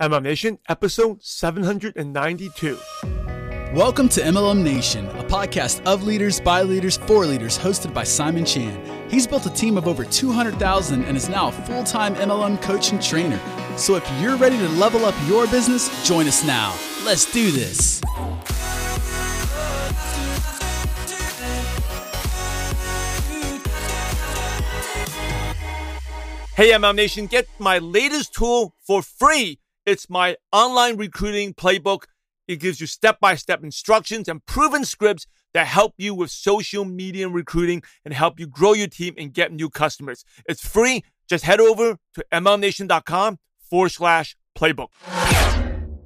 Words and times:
MLM 0.00 0.22
Nation, 0.22 0.58
episode 0.70 1.22
792. 1.22 2.78
Welcome 3.74 4.08
to 4.08 4.22
MLM 4.22 4.62
Nation, 4.62 5.06
a 5.08 5.24
podcast 5.24 5.84
of 5.84 6.04
leaders, 6.04 6.40
by 6.40 6.62
leaders, 6.62 6.96
for 6.96 7.26
leaders, 7.26 7.58
hosted 7.58 7.92
by 7.92 8.02
Simon 8.02 8.46
Chan. 8.46 9.10
He's 9.10 9.26
built 9.26 9.44
a 9.44 9.50
team 9.50 9.76
of 9.76 9.86
over 9.86 10.06
200,000 10.06 11.04
and 11.04 11.18
is 11.18 11.28
now 11.28 11.48
a 11.48 11.52
full 11.52 11.84
time 11.84 12.14
MLM 12.14 12.62
coach 12.62 12.92
and 12.92 13.02
trainer. 13.02 13.38
So 13.76 13.96
if 13.96 14.10
you're 14.22 14.36
ready 14.36 14.56
to 14.56 14.68
level 14.70 15.04
up 15.04 15.14
your 15.28 15.46
business, 15.48 15.90
join 16.08 16.26
us 16.26 16.46
now. 16.46 16.74
Let's 17.04 17.30
do 17.30 17.50
this. 17.50 18.00
Hey, 26.56 26.72
MLM 26.72 26.96
Nation, 26.96 27.26
get 27.26 27.46
my 27.58 27.78
latest 27.78 28.32
tool 28.32 28.74
for 28.86 29.02
free. 29.02 29.59
It's 29.86 30.10
my 30.10 30.36
online 30.52 30.98
recruiting 30.98 31.54
playbook. 31.54 32.04
It 32.46 32.56
gives 32.56 32.82
you 32.82 32.86
step 32.86 33.18
by 33.18 33.34
step 33.34 33.64
instructions 33.64 34.28
and 34.28 34.44
proven 34.44 34.84
scripts 34.84 35.26
that 35.54 35.66
help 35.66 35.94
you 35.96 36.14
with 36.14 36.30
social 36.30 36.84
media 36.84 37.28
recruiting 37.28 37.82
and 38.04 38.12
help 38.12 38.38
you 38.38 38.46
grow 38.46 38.74
your 38.74 38.88
team 38.88 39.14
and 39.16 39.32
get 39.32 39.52
new 39.52 39.70
customers. 39.70 40.22
It's 40.46 40.66
free. 40.66 41.02
Just 41.28 41.44
head 41.44 41.60
over 41.60 41.96
to 42.14 42.24
mlmnation.com 42.30 43.38
forward 43.70 43.88
slash 43.88 44.36
playbook. 44.56 44.88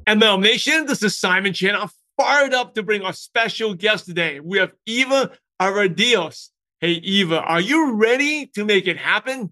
MLM 0.06 0.40
Nation, 0.40 0.86
this 0.86 1.02
is 1.02 1.18
Simon 1.18 1.52
Chan. 1.52 1.74
I'm 1.74 1.88
fired 2.16 2.54
up 2.54 2.74
to 2.74 2.82
bring 2.84 3.02
our 3.02 3.12
special 3.12 3.74
guest 3.74 4.06
today. 4.06 4.38
We 4.38 4.58
have 4.58 4.70
Eva 4.86 5.32
Aradillos. 5.60 6.50
Hey, 6.78 6.92
Eva, 6.92 7.40
are 7.40 7.60
you 7.60 7.94
ready 7.94 8.46
to 8.54 8.64
make 8.64 8.86
it 8.86 8.98
happen? 8.98 9.50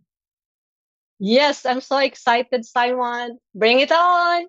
Yes, 1.19 1.65
I'm 1.65 1.80
so 1.80 1.98
excited, 1.98 2.65
Simon. 2.65 3.39
Bring 3.55 3.80
it 3.80 3.93
on. 3.93 4.47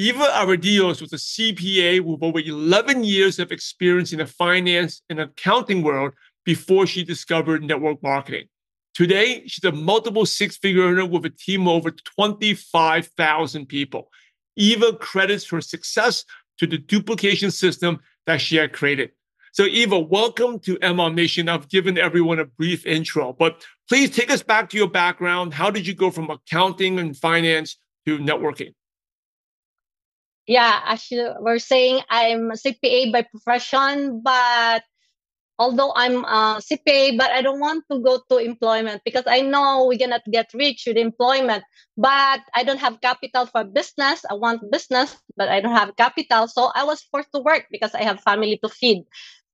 Eva 0.00 0.24
Aradillos 0.26 1.00
was 1.00 1.12
a 1.12 1.16
CPA 1.16 2.00
with 2.00 2.22
over 2.22 2.38
11 2.38 3.02
years 3.02 3.40
of 3.40 3.50
experience 3.50 4.12
in 4.12 4.18
the 4.18 4.26
finance 4.26 5.02
and 5.10 5.18
accounting 5.18 5.82
world 5.82 6.12
before 6.44 6.86
she 6.86 7.02
discovered 7.02 7.64
network 7.64 8.00
marketing. 8.00 8.46
Today, 8.94 9.42
she's 9.46 9.64
a 9.64 9.72
multiple 9.72 10.24
six 10.24 10.56
figure 10.56 10.82
earner 10.82 11.04
with 11.04 11.24
a 11.24 11.30
team 11.30 11.62
of 11.62 11.74
over 11.74 11.90
25,000 11.90 13.66
people. 13.66 14.08
Eva 14.56 14.92
credits 14.92 15.48
her 15.50 15.60
success 15.60 16.24
to 16.58 16.66
the 16.66 16.78
duplication 16.78 17.50
system 17.50 17.98
that 18.26 18.40
she 18.40 18.56
had 18.56 18.72
created. 18.72 19.10
So, 19.52 19.64
Eva, 19.64 19.98
welcome 19.98 20.58
to 20.60 20.76
MLM 20.76 21.14
Nation. 21.14 21.48
I've 21.48 21.68
given 21.68 21.96
everyone 21.96 22.38
a 22.38 22.44
brief 22.44 22.86
intro, 22.86 23.32
but 23.32 23.64
please 23.88 24.10
take 24.10 24.30
us 24.30 24.42
back 24.42 24.68
to 24.70 24.76
your 24.76 24.90
background. 24.90 25.54
How 25.54 25.70
did 25.70 25.86
you 25.86 25.94
go 25.94 26.10
from 26.10 26.28
accounting 26.30 26.98
and 26.98 27.16
finance 27.16 27.78
to 28.06 28.18
networking? 28.18 28.74
Yeah, 30.46 30.80
as 30.86 31.10
you 31.10 31.34
were 31.40 31.58
saying, 31.58 32.02
I'm 32.10 32.50
a 32.50 32.54
CPA 32.54 33.12
by 33.12 33.22
profession, 33.22 34.20
but 34.22 34.82
although 35.58 35.92
I'm 35.96 36.24
a 36.24 36.60
CPA, 36.60 37.18
but 37.18 37.30
I 37.30 37.42
don't 37.42 37.60
want 37.60 37.84
to 37.90 37.98
go 37.98 38.20
to 38.30 38.36
employment 38.38 39.02
because 39.04 39.24
I 39.26 39.40
know 39.40 39.86
we 39.86 39.98
cannot 39.98 40.22
get 40.30 40.50
rich 40.54 40.84
with 40.86 40.96
employment. 40.96 41.64
But 41.96 42.40
I 42.54 42.64
don't 42.64 42.78
have 42.78 43.00
capital 43.00 43.46
for 43.46 43.64
business. 43.64 44.24
I 44.30 44.34
want 44.34 44.70
business, 44.70 45.16
but 45.36 45.48
I 45.48 45.60
don't 45.60 45.74
have 45.74 45.96
capital. 45.96 46.48
So 46.48 46.70
I 46.74 46.84
was 46.84 47.02
forced 47.10 47.32
to 47.34 47.40
work 47.40 47.66
because 47.70 47.94
I 47.94 48.02
have 48.04 48.20
family 48.20 48.58
to 48.62 48.68
feed. 48.68 49.04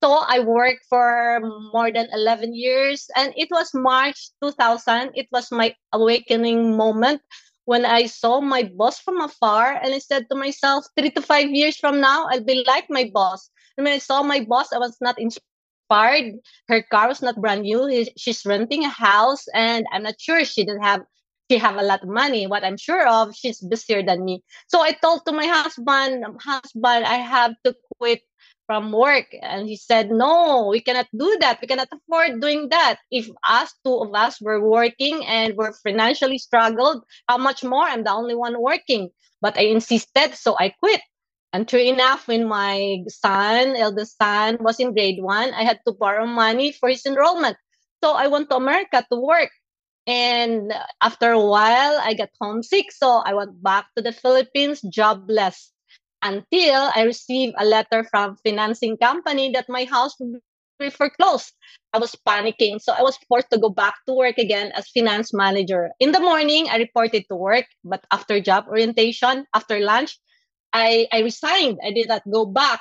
So 0.05 0.21
I 0.21 0.41
worked 0.41 0.85
for 0.91 1.41
more 1.73 1.91
than 1.91 2.13
11 2.13 2.53
years 2.55 3.09
and 3.17 3.33
it 3.39 3.49
was 3.51 3.73
March 3.73 4.29
2000. 4.43 5.13
It 5.15 5.29
was 5.33 5.51
my 5.51 5.75
awakening 5.95 6.77
moment 6.77 7.23
when 7.65 7.87
I 7.87 8.05
saw 8.05 8.43
my 8.43 8.69
boss 8.77 9.01
from 9.01 9.19
afar 9.23 9.81
and 9.81 9.95
I 9.95 9.99
said 10.01 10.29
to 10.29 10.37
myself, 10.37 10.85
three 10.93 11.09
to 11.17 11.23
five 11.23 11.49
years 11.49 11.79
from 11.79 12.03
now, 12.03 12.29
I'll 12.29 12.45
be 12.45 12.63
like 12.69 12.85
my 12.91 13.09
boss. 13.15 13.49
And 13.79 13.87
when 13.87 13.95
I 13.95 13.99
saw 14.05 14.23
my 14.23 14.45
boss, 14.45 14.75
I 14.75 14.79
was 14.79 14.95
not 15.01 15.17
inspired. 15.17 16.37
Her 16.69 16.83
car 16.83 17.09
was 17.09 17.23
not 17.23 17.41
brand 17.41 17.63
new. 17.63 18.05
She's 18.19 18.45
renting 18.45 18.85
a 18.85 18.93
house 18.93 19.49
and 19.55 19.87
I'm 19.91 20.03
not 20.03 20.21
sure 20.21 20.45
she 20.45 20.67
didn't 20.67 20.85
have 20.85 21.01
she 21.51 21.57
have 21.59 21.77
a 21.77 21.83
lot 21.83 22.03
of 22.03 22.09
money. 22.09 22.47
What 22.47 22.65
I'm 22.65 22.77
sure 22.77 23.07
of, 23.09 23.35
she's 23.35 23.61
busier 23.61 24.03
than 24.03 24.25
me. 24.25 24.43
So 24.69 24.81
I 24.81 24.93
told 24.93 25.25
to 25.25 25.33
my 25.33 25.47
husband, 25.47 26.25
husband, 26.41 27.05
I 27.05 27.17
have 27.21 27.53
to 27.65 27.75
quit 27.97 28.21
from 28.67 28.93
work 28.93 29.27
and 29.43 29.69
he 29.69 29.77
said 29.77 30.11
no 30.11 30.69
we 30.71 30.81
cannot 30.81 31.09
do 31.17 31.37
that. 31.41 31.61
We 31.61 31.69
cannot 31.69 31.89
afford 31.93 32.41
doing 32.41 32.69
that. 32.71 32.99
If 33.11 33.29
us 33.49 33.75
two 33.85 33.95
of 34.01 34.15
us 34.15 34.41
were 34.41 34.61
working 34.61 35.25
and 35.27 35.57
were 35.57 35.73
financially 35.85 36.39
struggled 36.39 37.05
how 37.29 37.39
much 37.39 37.65
more? 37.65 37.85
I'm 37.85 38.05
the 38.05 38.13
only 38.13 38.35
one 38.35 38.61
working. 38.61 39.11
But 39.41 39.59
i 39.59 39.63
insisted 39.69 40.35
so 40.35 40.57
i 40.59 40.71
quit. 40.81 41.01
And 41.53 41.69
true 41.69 41.81
enough 41.81 42.27
when 42.27 42.49
my 42.49 43.05
son 43.09 43.77
eldest 43.77 44.19
son 44.19 44.59
was 44.61 44.81
in 44.81 44.95
grade 44.95 45.23
one 45.23 45.53
i 45.55 45.65
had 45.65 45.81
to 45.87 45.93
borrow 45.93 46.27
money 46.27 46.73
for 46.73 46.89
his 46.89 47.05
enrollment. 47.07 47.57
So 48.03 48.13
i 48.15 48.27
went 48.29 48.51
to 48.51 48.57
america 48.57 49.05
to 49.11 49.21
work. 49.21 49.51
And 50.07 50.73
after 51.01 51.33
a 51.33 51.41
while 51.41 52.01
i 52.01 52.15
got 52.15 52.31
homesick 52.41 52.93
so 52.93 53.23
i 53.25 53.35
went 53.35 53.63
back 53.63 53.89
to 53.97 54.03
the 54.03 54.13
philippines 54.13 54.81
jobless 54.83 55.74
until 56.25 56.91
I 56.97 57.03
received 57.05 57.55
a 57.59 57.67
letter 57.67 58.05
from 58.11 58.37
financing 58.45 58.97
company 58.99 59.53
that 59.53 59.69
my 59.69 59.85
house 59.85 60.15
would 60.21 60.41
be 60.81 60.91
foreclosed. 60.91 61.53
I 61.93 61.99
was 61.99 62.17
panicking. 62.27 62.81
So 62.83 62.93
I 62.93 63.03
was 63.03 63.19
forced 63.29 63.51
to 63.53 63.59
go 63.59 63.71
back 63.71 63.95
to 64.09 64.15
work 64.15 64.39
again 64.39 64.73
as 64.75 64.89
finance 64.91 65.33
manager. 65.35 65.91
In 66.01 66.13
the 66.13 66.21
morning, 66.21 66.69
I 66.71 66.79
reported 66.79 67.25
to 67.31 67.37
work, 67.37 67.67
but 67.85 68.05
after 68.13 68.41
job 68.41 68.67
orientation, 68.69 69.47
after 69.55 69.81
lunch, 69.81 70.19
I, 70.73 71.09
I 71.13 71.21
resigned. 71.21 71.79
I 71.85 71.93
did 71.93 72.09
not 72.09 72.23
go 72.31 72.47
back. 72.47 72.81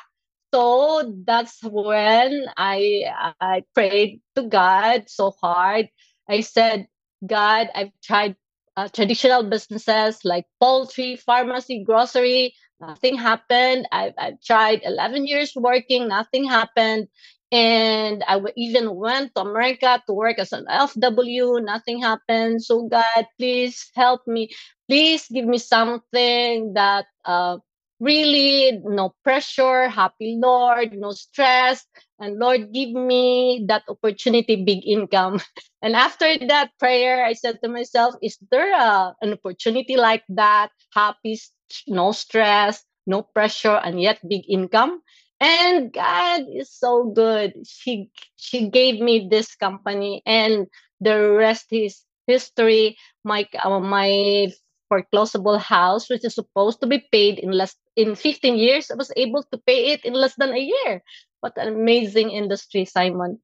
So 0.54 1.14
that's 1.26 1.60
when 1.64 2.46
I 2.58 3.04
I 3.42 3.64
prayed 3.74 4.22
to 4.36 4.44
God 4.44 5.06
so 5.10 5.32
hard. 5.42 5.90
I 6.30 6.42
said, 6.42 6.88
God, 7.26 7.70
I've 7.76 7.92
tried 8.04 8.36
uh, 8.78 8.88
traditional 8.90 9.44
businesses 9.44 10.20
like 10.24 10.46
poultry, 10.60 11.16
pharmacy, 11.16 11.84
grocery, 11.84 12.54
nothing 12.80 13.18
happened. 13.18 13.88
I've, 13.92 14.14
I've 14.18 14.42
tried 14.42 14.82
11 14.84 15.28
years 15.28 15.54
working, 15.56 16.08
nothing 16.08 16.46
happened. 16.48 17.08
And 17.52 18.24
I 18.28 18.42
even 18.58 18.96
went 18.96 19.36
to 19.36 19.42
America 19.42 20.02
to 20.08 20.14
work 20.14 20.40
as 20.40 20.52
an 20.54 20.66
FW, 20.70 21.64
nothing 21.64 22.02
happened. 22.02 22.64
So, 22.64 22.88
God, 22.90 23.28
please 23.38 23.92
help 23.94 24.22
me. 24.26 24.50
Please 24.90 25.28
give 25.32 25.46
me 25.46 25.60
something 25.60 26.74
that 26.74 27.06
uh, 27.26 27.58
really 28.04 28.80
no 28.84 29.16
pressure, 29.24 29.88
happy 29.88 30.38
Lord, 30.42 30.94
no 30.94 31.12
stress. 31.12 31.86
And 32.20 32.38
Lord, 32.38 32.74
give 32.74 32.92
me 32.92 33.66
that 33.68 33.84
opportunity, 33.88 34.64
big 34.64 34.86
income. 34.86 35.40
And 35.82 35.96
after 35.96 36.38
that 36.48 36.72
prayer, 36.80 37.26
I 37.26 37.34
said 37.34 37.60
to 37.64 37.70
myself, 37.70 38.16
is 38.22 38.38
there 38.52 38.72
a, 38.72 39.16
an 39.22 39.34
opportunity 39.34 39.98
like 39.98 40.24
that? 40.30 40.70
Happy, 40.94 41.40
no 41.88 42.12
stress, 42.14 42.84
no 43.06 43.24
pressure, 43.24 43.76
and 43.84 44.02
yet 44.02 44.20
big 44.28 44.44
income. 44.48 45.02
And 45.42 45.92
God 45.92 46.46
is 46.56 46.72
so 46.72 47.12
good. 47.12 47.52
She 47.68 48.10
she 48.38 48.70
gave 48.70 49.02
me 49.02 49.28
this 49.30 49.56
company, 49.56 50.22
and 50.26 50.68
the 51.02 51.32
rest 51.32 51.68
is 51.72 52.00
history. 52.28 52.96
My 53.26 53.46
uh, 53.62 53.80
my 53.82 54.48
foreclosable 54.92 55.60
house, 55.60 56.10
which 56.10 56.26
is 56.26 56.36
supposed 56.36 56.80
to 56.82 56.88
be 56.88 57.06
paid 57.12 57.40
in 57.40 57.52
less 57.52 57.76
in 57.96 58.16
15 58.16 58.56
years, 58.56 58.90
I 58.90 58.96
was 58.96 59.12
able 59.16 59.44
to 59.44 59.58
pay 59.58 59.92
it 59.92 60.04
in 60.06 60.14
less 60.14 60.36
than 60.36 60.54
a 60.54 60.60
year. 60.60 61.04
What 61.42 61.58
an 61.58 61.68
amazing 61.68 62.32
industry, 62.32 62.86
Simon. 62.86 63.40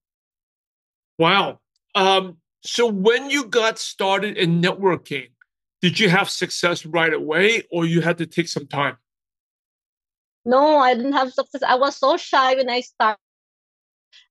Wow. 1.18 1.60
Um, 1.96 2.38
so 2.64 2.88
when 2.88 3.30
you 3.30 3.46
got 3.46 3.78
started 3.78 4.38
in 4.38 4.62
networking, 4.62 5.30
did 5.82 6.00
you 6.00 6.10
have 6.10 6.30
success 6.30 6.86
right 6.86 7.14
away 7.14 7.64
or 7.72 7.86
you 7.86 8.02
had 8.02 8.18
to 8.18 8.26
take 8.26 8.48
some 8.48 8.68
time? 8.68 8.98
No, 10.46 10.78
I 10.78 10.96
didn't 10.96 11.14
have 11.14 11.32
success. 11.32 11.62
I 11.62 11.76
was 11.76 11.96
so 11.96 12.18
shy 12.18 12.56
when 12.56 12.70
I 12.70 12.82
started. 12.82 13.20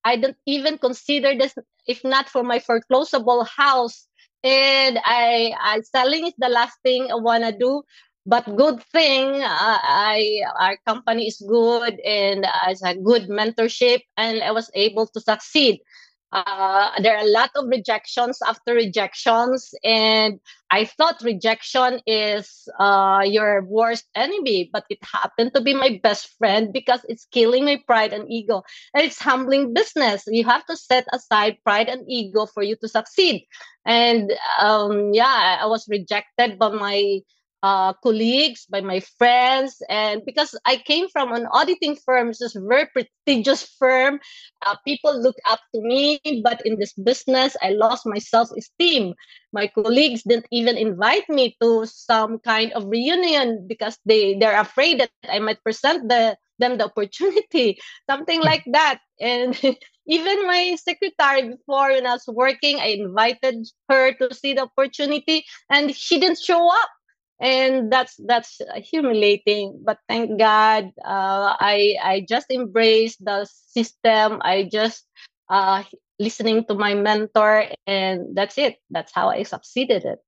I 0.05 0.17
didn't 0.17 0.39
even 0.47 0.79
consider 0.79 1.37
this 1.37 1.55
if 1.87 2.03
not 2.03 2.29
for 2.29 2.43
my 2.43 2.59
foreclosable 2.59 3.47
house. 3.47 4.08
And 4.45 4.99
I, 5.05 5.53
I 5.61 5.81
selling 5.83 6.27
is 6.27 6.35
the 6.39 6.49
last 6.49 6.79
thing 6.83 7.11
I 7.11 7.17
wanna 7.17 7.57
do. 7.57 7.83
But 8.27 8.45
good 8.57 8.83
thing, 8.93 9.41
uh, 9.41 9.79
I 9.81 10.43
our 10.61 10.77
company 10.87 11.29
is 11.29 11.43
good 11.49 11.99
and 12.05 12.47
it's 12.67 12.83
a 12.85 12.95
good 12.95 13.29
mentorship, 13.31 14.03
and 14.19 14.43
I 14.43 14.53
was 14.53 14.71
able 14.75 15.07
to 15.07 15.21
succeed 15.21 15.81
uh, 16.33 16.91
there 17.01 17.17
are 17.17 17.25
a 17.25 17.31
lot 17.31 17.51
of 17.57 17.67
rejections 17.69 18.39
after 18.47 18.75
rejections 18.75 19.75
and 19.85 20.39
i 20.71 20.85
thought 20.85 21.17
rejection 21.23 22.01
is 22.07 22.69
uh, 22.79 23.23
your 23.25 23.63
worst 23.65 24.05
enemy 24.15 24.69
but 24.73 24.85
it 24.91 24.99
happened 25.03 25.53
to 25.55 25.61
be 25.61 25.75
my 25.75 25.99
best 26.03 26.29
friend 26.39 26.73
because 26.73 27.01
it's 27.09 27.27
killing 27.33 27.65
my 27.65 27.79
pride 27.87 28.13
and 28.13 28.31
ego 28.31 28.63
and 28.95 29.05
it's 29.05 29.19
humbling 29.21 29.73
business. 29.73 30.25
You 30.27 30.45
have 30.45 30.65
to 30.67 30.77
set 30.77 31.07
aside 31.13 31.59
pride 31.65 31.89
and 31.89 32.05
ego 32.09 32.47
for 32.47 32.63
you 32.63 32.77
to 32.77 32.89
succeed. 32.89 33.45
And 33.87 34.33
um, 34.61 35.13
yeah 35.13 35.59
i 35.63 35.67
was 35.67 35.87
rejected 35.89 36.59
by 36.59 36.69
my 36.71 37.21
uh, 37.63 37.93
colleagues, 37.95 38.67
by 38.67 38.81
my 38.81 39.01
friends, 39.19 39.83
and 39.89 40.23
because 40.25 40.55
I 40.65 40.77
came 40.77 41.09
from 41.09 41.33
an 41.33 41.47
auditing 41.53 41.97
firm, 41.97 42.31
it's 42.31 42.55
a 42.55 42.61
very 42.61 42.87
prestigious 42.87 43.65
firm, 43.79 44.21
uh, 44.65 44.77
people 44.87 45.21
look 45.21 45.37
up 45.49 45.61
to 45.75 45.81
me. 45.81 46.21
But 46.43 46.65
in 46.65 46.79
this 46.79 46.93
business, 46.93 47.57
I 47.63 47.71
lost 47.71 48.07
my 48.07 48.19
self-esteem. 48.19 49.15
My 49.53 49.67
colleagues 49.67 50.23
didn't 50.23 50.47
even 50.51 50.77
invite 50.77 51.29
me 51.29 51.57
to 51.61 51.87
some 51.87 52.39
kind 52.39 52.73
of 52.73 52.87
reunion 52.87 53.67
because 53.67 53.99
they 54.05 54.35
they're 54.35 54.61
afraid 54.61 55.01
that 55.01 55.11
I 55.29 55.39
might 55.39 55.63
present 55.63 56.09
the 56.09 56.37
them 56.59 56.79
the 56.79 56.87
opportunity, 56.87 57.79
something 58.11 58.43
like 58.43 58.65
that. 58.73 59.01
And 59.21 59.59
even 60.07 60.47
my 60.47 60.77
secretary 60.77 61.49
before 61.49 61.91
when 61.91 62.07
I 62.07 62.15
was 62.15 62.27
working, 62.27 62.79
I 62.79 62.99
invited 62.99 63.67
her 63.89 64.13
to 64.15 64.35
see 64.35 64.55
the 64.55 64.63
opportunity, 64.63 65.45
and 65.71 65.95
she 65.95 66.19
didn't 66.21 66.39
show 66.39 66.69
up 66.69 66.91
and 67.41 67.93
that's 67.93 68.19
that's 68.27 68.61
humiliating 68.77 69.79
but 69.85 69.99
thank 70.09 70.39
god 70.39 70.91
uh, 71.05 71.55
i 71.61 71.95
i 72.03 72.27
just 72.29 72.51
embraced 72.51 73.25
the 73.25 73.47
system. 73.79 74.41
I 74.43 74.69
just 74.71 75.07
uh, 75.49 75.83
listening 76.19 76.65
to 76.67 76.75
my 76.75 76.95
mentor 76.95 77.65
and 77.87 78.37
that's 78.37 78.59
it. 78.59 78.77
That's 78.91 79.13
how 79.13 79.29
i 79.29 79.43
succeeded 79.45 80.05
it. 80.05 80.19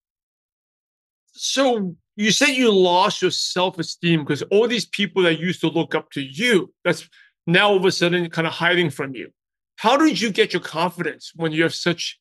So 1.32 1.96
you 2.16 2.30
said 2.32 2.50
you 2.50 2.70
lost 2.70 3.22
your 3.22 3.30
self-esteem 3.30 4.20
because 4.20 4.42
all 4.50 4.68
these 4.68 4.86
people 4.86 5.22
that 5.22 5.38
used 5.38 5.60
to 5.62 5.68
look 5.68 5.94
up 5.94 6.10
to 6.12 6.20
you 6.20 6.72
that's 6.84 7.08
now 7.46 7.70
all 7.70 7.76
of 7.76 7.84
a 7.84 7.92
sudden 7.92 8.30
kind 8.30 8.46
of 8.46 8.52
hiding 8.52 8.90
from 8.90 9.14
you. 9.14 9.30
How 9.76 9.96
did 9.96 10.20
you 10.20 10.30
get 10.30 10.52
your 10.52 10.62
confidence 10.62 11.32
when 11.34 11.52
you 11.52 11.62
have 11.62 11.74
such 11.74 12.18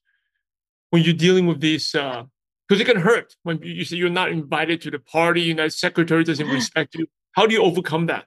when 0.92 1.04
you're 1.04 1.14
dealing 1.14 1.46
with 1.46 1.60
these 1.60 1.94
uh, 1.94 2.24
because 2.70 2.82
it 2.82 2.86
can 2.86 3.02
hurt 3.02 3.36
when 3.42 3.60
you 3.64 3.84
say 3.84 3.98
you're 3.98 4.10
not 4.10 4.30
invited 4.32 4.80
to 4.82 4.92
the 4.92 5.00
party, 5.00 5.42
you 5.42 5.56
know, 5.56 5.68
secretary 5.68 6.24
doesn't 6.24 6.48
respect 6.48 6.94
you. 6.96 7.08
How 7.32 7.48
do 7.48 7.54
you 7.54 7.64
overcome 7.64 8.06
that? 8.06 8.26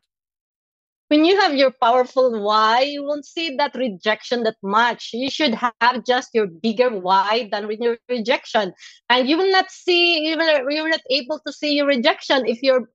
When 1.08 1.24
you 1.24 1.38
have 1.40 1.54
your 1.54 1.70
powerful 1.70 2.42
why, 2.42 2.80
you 2.80 3.04
won't 3.04 3.26
see 3.26 3.54
that 3.56 3.74
rejection 3.74 4.42
that 4.44 4.56
much. 4.62 5.10
You 5.12 5.30
should 5.30 5.54
have 5.54 6.04
just 6.04 6.30
your 6.32 6.46
bigger 6.46 6.88
why 6.88 7.50
than 7.52 7.68
with 7.68 7.80
your 7.80 7.98
rejection. 8.08 8.72
And 9.10 9.28
you 9.28 9.36
will 9.36 9.52
not 9.52 9.70
see, 9.70 10.26
you 10.26 10.36
will, 10.36 10.70
you're 10.70 10.88
not 10.88 11.02
able 11.10 11.38
to 11.46 11.52
see 11.52 11.74
your 11.74 11.86
rejection 11.86 12.46
if 12.46 12.62
your 12.62 12.88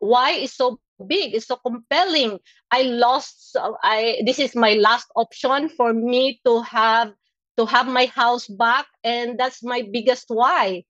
why 0.00 0.30
is 0.30 0.54
so 0.54 0.80
big, 1.06 1.34
it's 1.34 1.46
so 1.46 1.56
compelling. 1.56 2.38
I 2.70 2.82
lost, 2.82 3.52
So 3.52 3.76
I 3.82 4.22
this 4.24 4.38
is 4.38 4.56
my 4.56 4.72
last 4.74 5.06
option 5.14 5.68
for 5.68 5.92
me 5.92 6.40
to 6.46 6.62
have 6.62 7.12
to 7.58 7.66
have 7.66 7.86
my 7.88 8.06
house 8.06 8.46
back 8.48 8.86
and 9.04 9.38
that's 9.38 9.62
my 9.62 9.82
biggest 9.92 10.26
why. 10.28 10.84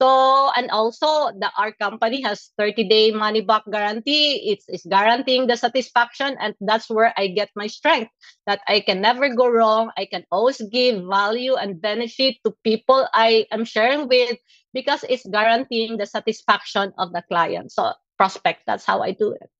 So 0.00 0.50
and 0.54 0.70
also 0.70 1.34
the 1.34 1.50
our 1.58 1.72
company 1.72 2.22
has 2.22 2.52
30 2.56 2.86
day 2.86 3.10
money 3.10 3.40
back 3.40 3.64
guarantee. 3.70 4.50
It's, 4.50 4.64
it's 4.68 4.86
guaranteeing 4.86 5.48
the 5.48 5.56
satisfaction 5.56 6.36
and 6.40 6.54
that's 6.60 6.88
where 6.88 7.12
i 7.18 7.26
get 7.26 7.50
my 7.56 7.66
strength 7.66 8.10
that 8.46 8.60
i 8.68 8.78
can 8.80 9.00
never 9.00 9.28
go 9.34 9.48
wrong. 9.50 9.90
I 9.96 10.06
can 10.06 10.24
always 10.30 10.62
give 10.70 11.02
value 11.02 11.54
and 11.56 11.80
benefit 11.82 12.36
to 12.44 12.54
people 12.62 13.08
i 13.14 13.46
am 13.50 13.64
sharing 13.64 14.06
with 14.06 14.38
because 14.72 15.04
it's 15.08 15.26
guaranteeing 15.26 15.96
the 15.98 16.06
satisfaction 16.06 16.92
of 16.98 17.12
the 17.12 17.22
client. 17.28 17.72
So 17.72 17.92
prospect 18.16 18.62
that's 18.66 18.84
how 18.84 19.02
i 19.02 19.10
do 19.10 19.32
it. 19.32 19.50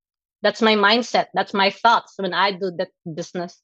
That's 0.43 0.63
my 0.63 0.75
mindset. 0.75 1.27
That's 1.35 1.55
my 1.55 1.71
thoughts 1.71 2.15
when 2.17 2.33
i 2.35 2.53
do 2.53 2.71
that 2.79 2.91
business 3.13 3.59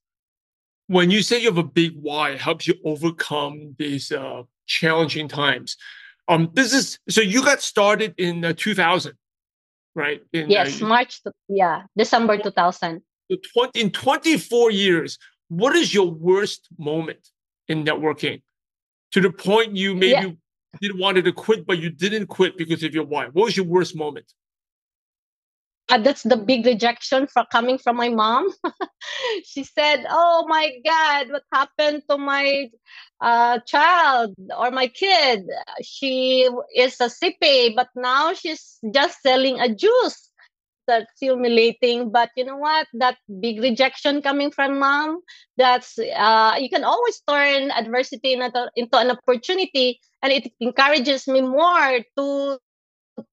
when 0.86 1.10
you 1.10 1.22
say 1.22 1.40
you 1.40 1.48
have 1.48 1.58
a 1.58 1.62
big 1.62 1.92
why, 2.00 2.30
it 2.30 2.40
helps 2.40 2.66
you 2.66 2.74
overcome 2.84 3.74
these 3.78 4.12
uh, 4.12 4.42
challenging 4.66 5.28
times. 5.28 5.76
Um, 6.28 6.50
this 6.54 6.72
is 6.72 6.98
so 7.08 7.20
you 7.20 7.44
got 7.44 7.62
started 7.62 8.14
in 8.18 8.44
uh, 8.44 8.54
2000, 8.56 9.14
right? 9.94 10.22
In, 10.32 10.50
yes, 10.50 10.80
uh, 10.80 10.86
March. 10.86 11.22
To, 11.22 11.32
yeah, 11.48 11.82
December 11.96 12.38
2000. 12.38 13.02
in 13.74 13.90
24 13.90 14.70
years, 14.70 15.18
what 15.48 15.74
is 15.76 15.92
your 15.92 16.10
worst 16.10 16.68
moment 16.78 17.30
in 17.68 17.84
networking? 17.84 18.42
To 19.12 19.20
the 19.20 19.30
point 19.30 19.76
you 19.76 19.94
maybe 19.94 20.08
yeah. 20.08 20.30
didn't 20.80 20.98
wanted 20.98 21.24
to 21.26 21.32
quit, 21.32 21.66
but 21.66 21.78
you 21.78 21.90
didn't 21.90 22.26
quit 22.26 22.56
because 22.56 22.82
of 22.82 22.94
your 22.94 23.04
why. 23.04 23.26
What 23.26 23.44
was 23.44 23.56
your 23.56 23.66
worst 23.66 23.94
moment? 23.94 24.32
Uh, 25.90 25.98
that's 25.98 26.22
the 26.22 26.36
big 26.36 26.66
rejection 26.66 27.26
for 27.26 27.44
coming 27.52 27.78
from 27.78 27.96
my 27.96 28.08
mom. 28.08 28.48
she 29.44 29.64
said, 29.64 30.04
"Oh 30.08 30.46
my 30.48 30.72
God, 30.84 31.28
what 31.30 31.42
happened 31.52 32.02
to 32.10 32.18
my 32.18 32.70
uh, 33.20 33.58
child 33.66 34.34
or 34.58 34.70
my 34.70 34.88
kid? 34.88 35.44
She 35.82 36.48
is 36.76 37.00
a 37.00 37.10
CPA, 37.10 37.74
but 37.76 37.88
now 37.96 38.32
she's 38.34 38.78
just 38.92 39.20
selling 39.22 39.60
a 39.60 39.74
juice." 39.74 40.30
That's 40.86 41.12
humiliating, 41.18 42.12
but 42.12 42.30
you 42.36 42.44
know 42.44 42.58
what? 42.58 42.86
That 42.94 43.16
big 43.40 43.60
rejection 43.62 44.20
coming 44.20 44.50
from 44.50 44.78
mom. 44.78 45.20
That's 45.56 45.98
uh, 45.98 46.56
you 46.58 46.68
can 46.68 46.84
always 46.84 47.22
turn 47.26 47.70
adversity 47.70 48.34
into, 48.34 48.70
into 48.76 48.98
an 48.98 49.10
opportunity, 49.12 50.00
and 50.22 50.32
it 50.32 50.52
encourages 50.60 51.26
me 51.26 51.40
more 51.40 52.00
to 52.18 52.58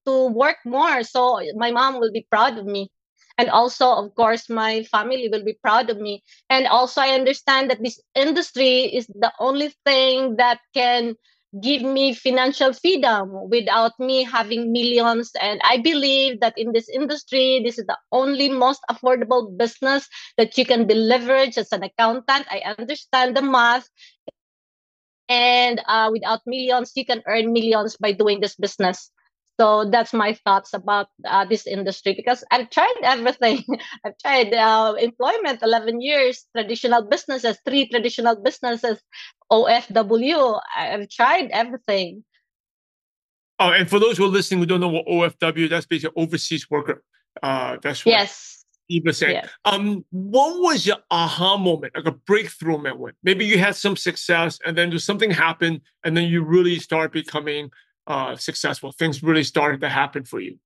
to 0.06 0.28
work 0.28 0.56
more. 0.64 1.02
So 1.02 1.40
my 1.56 1.70
mom 1.70 1.98
will 2.00 2.12
be 2.12 2.26
proud 2.30 2.58
of 2.58 2.66
me. 2.66 2.90
And 3.38 3.48
also 3.48 3.90
of 3.90 4.14
course 4.14 4.50
my 4.50 4.82
family 4.84 5.28
will 5.30 5.44
be 5.44 5.56
proud 5.62 5.90
of 5.90 5.98
me. 5.98 6.22
And 6.50 6.66
also 6.66 7.00
i 7.00 7.10
understand 7.10 7.70
that 7.70 7.82
this 7.82 8.00
industry 8.14 8.84
is 8.92 9.06
the 9.06 9.32
only 9.40 9.72
thing 9.84 10.36
that 10.36 10.60
can 10.74 11.16
give 11.60 11.82
me 11.82 12.14
financial 12.14 12.72
freedom 12.72 13.28
without 13.50 13.92
me 13.98 14.24
having 14.24 14.72
millions. 14.72 15.32
And 15.40 15.60
i 15.64 15.78
believe 15.78 16.40
that 16.40 16.54
in 16.56 16.72
this 16.72 16.88
industry 16.88 17.62
this 17.64 17.78
is 17.78 17.86
the 17.86 17.98
only 18.12 18.48
most 18.50 18.80
affordable 18.90 19.56
business 19.56 20.08
that 20.36 20.56
you 20.58 20.66
can 20.66 20.86
be 20.86 20.94
leveraged 20.94 21.56
as 21.56 21.72
an 21.72 21.82
accountant. 21.82 22.46
I 22.50 22.62
understand 22.78 23.36
the 23.36 23.42
math. 23.42 23.88
And 25.28 25.80
uh, 25.88 26.10
without 26.12 26.40
millions 26.44 26.92
you 26.94 27.06
can 27.06 27.22
earn 27.26 27.52
millions 27.54 27.96
by 27.96 28.12
doing 28.12 28.40
this 28.40 28.56
business 28.56 29.10
so 29.60 29.88
that's 29.90 30.12
my 30.12 30.34
thoughts 30.44 30.72
about 30.72 31.08
uh, 31.26 31.44
this 31.44 31.66
industry 31.66 32.14
because 32.14 32.42
I've 32.50 32.70
tried 32.70 32.94
everything. 33.02 33.64
I've 34.04 34.16
tried 34.18 34.54
uh, 34.54 34.94
employment, 34.98 35.60
11 35.62 36.00
years, 36.00 36.46
traditional 36.56 37.02
businesses, 37.02 37.58
three 37.64 37.88
traditional 37.88 38.36
businesses, 38.42 39.00
OFW. 39.50 40.60
I've 40.76 41.08
tried 41.10 41.50
everything. 41.52 42.24
Oh, 43.58 43.70
and 43.70 43.88
for 43.88 43.98
those 43.98 44.16
who 44.16 44.24
are 44.24 44.28
listening 44.28 44.60
who 44.60 44.66
don't 44.66 44.80
know 44.80 44.88
what 44.88 45.06
OFW, 45.06 45.68
that's 45.68 45.86
basically 45.86 46.20
overseas 46.20 46.70
worker. 46.70 47.02
Uh, 47.42 47.76
that's 47.82 48.04
what 48.04 48.12
yes. 48.12 48.64
Eva 48.88 49.12
said. 49.12 49.30
Yes. 49.30 49.48
Um, 49.64 50.04
what 50.10 50.60
was 50.60 50.86
your 50.86 50.96
aha 51.10 51.56
moment, 51.56 51.92
like 51.94 52.06
a 52.06 52.12
breakthrough 52.12 52.78
moment? 52.78 53.16
Maybe 53.22 53.44
you 53.44 53.58
had 53.58 53.76
some 53.76 53.96
success, 53.96 54.58
and 54.66 54.76
then 54.76 54.90
just 54.90 55.06
something 55.06 55.30
happened, 55.30 55.82
and 56.04 56.16
then 56.16 56.24
you 56.24 56.42
really 56.42 56.78
start 56.78 57.12
becoming 57.12 57.70
uh, 58.06 58.36
successful? 58.36 58.92
Things 58.92 59.22
really 59.22 59.44
started 59.44 59.80
to 59.80 59.88
happen 59.88 60.24
for 60.24 60.40
you? 60.40 60.58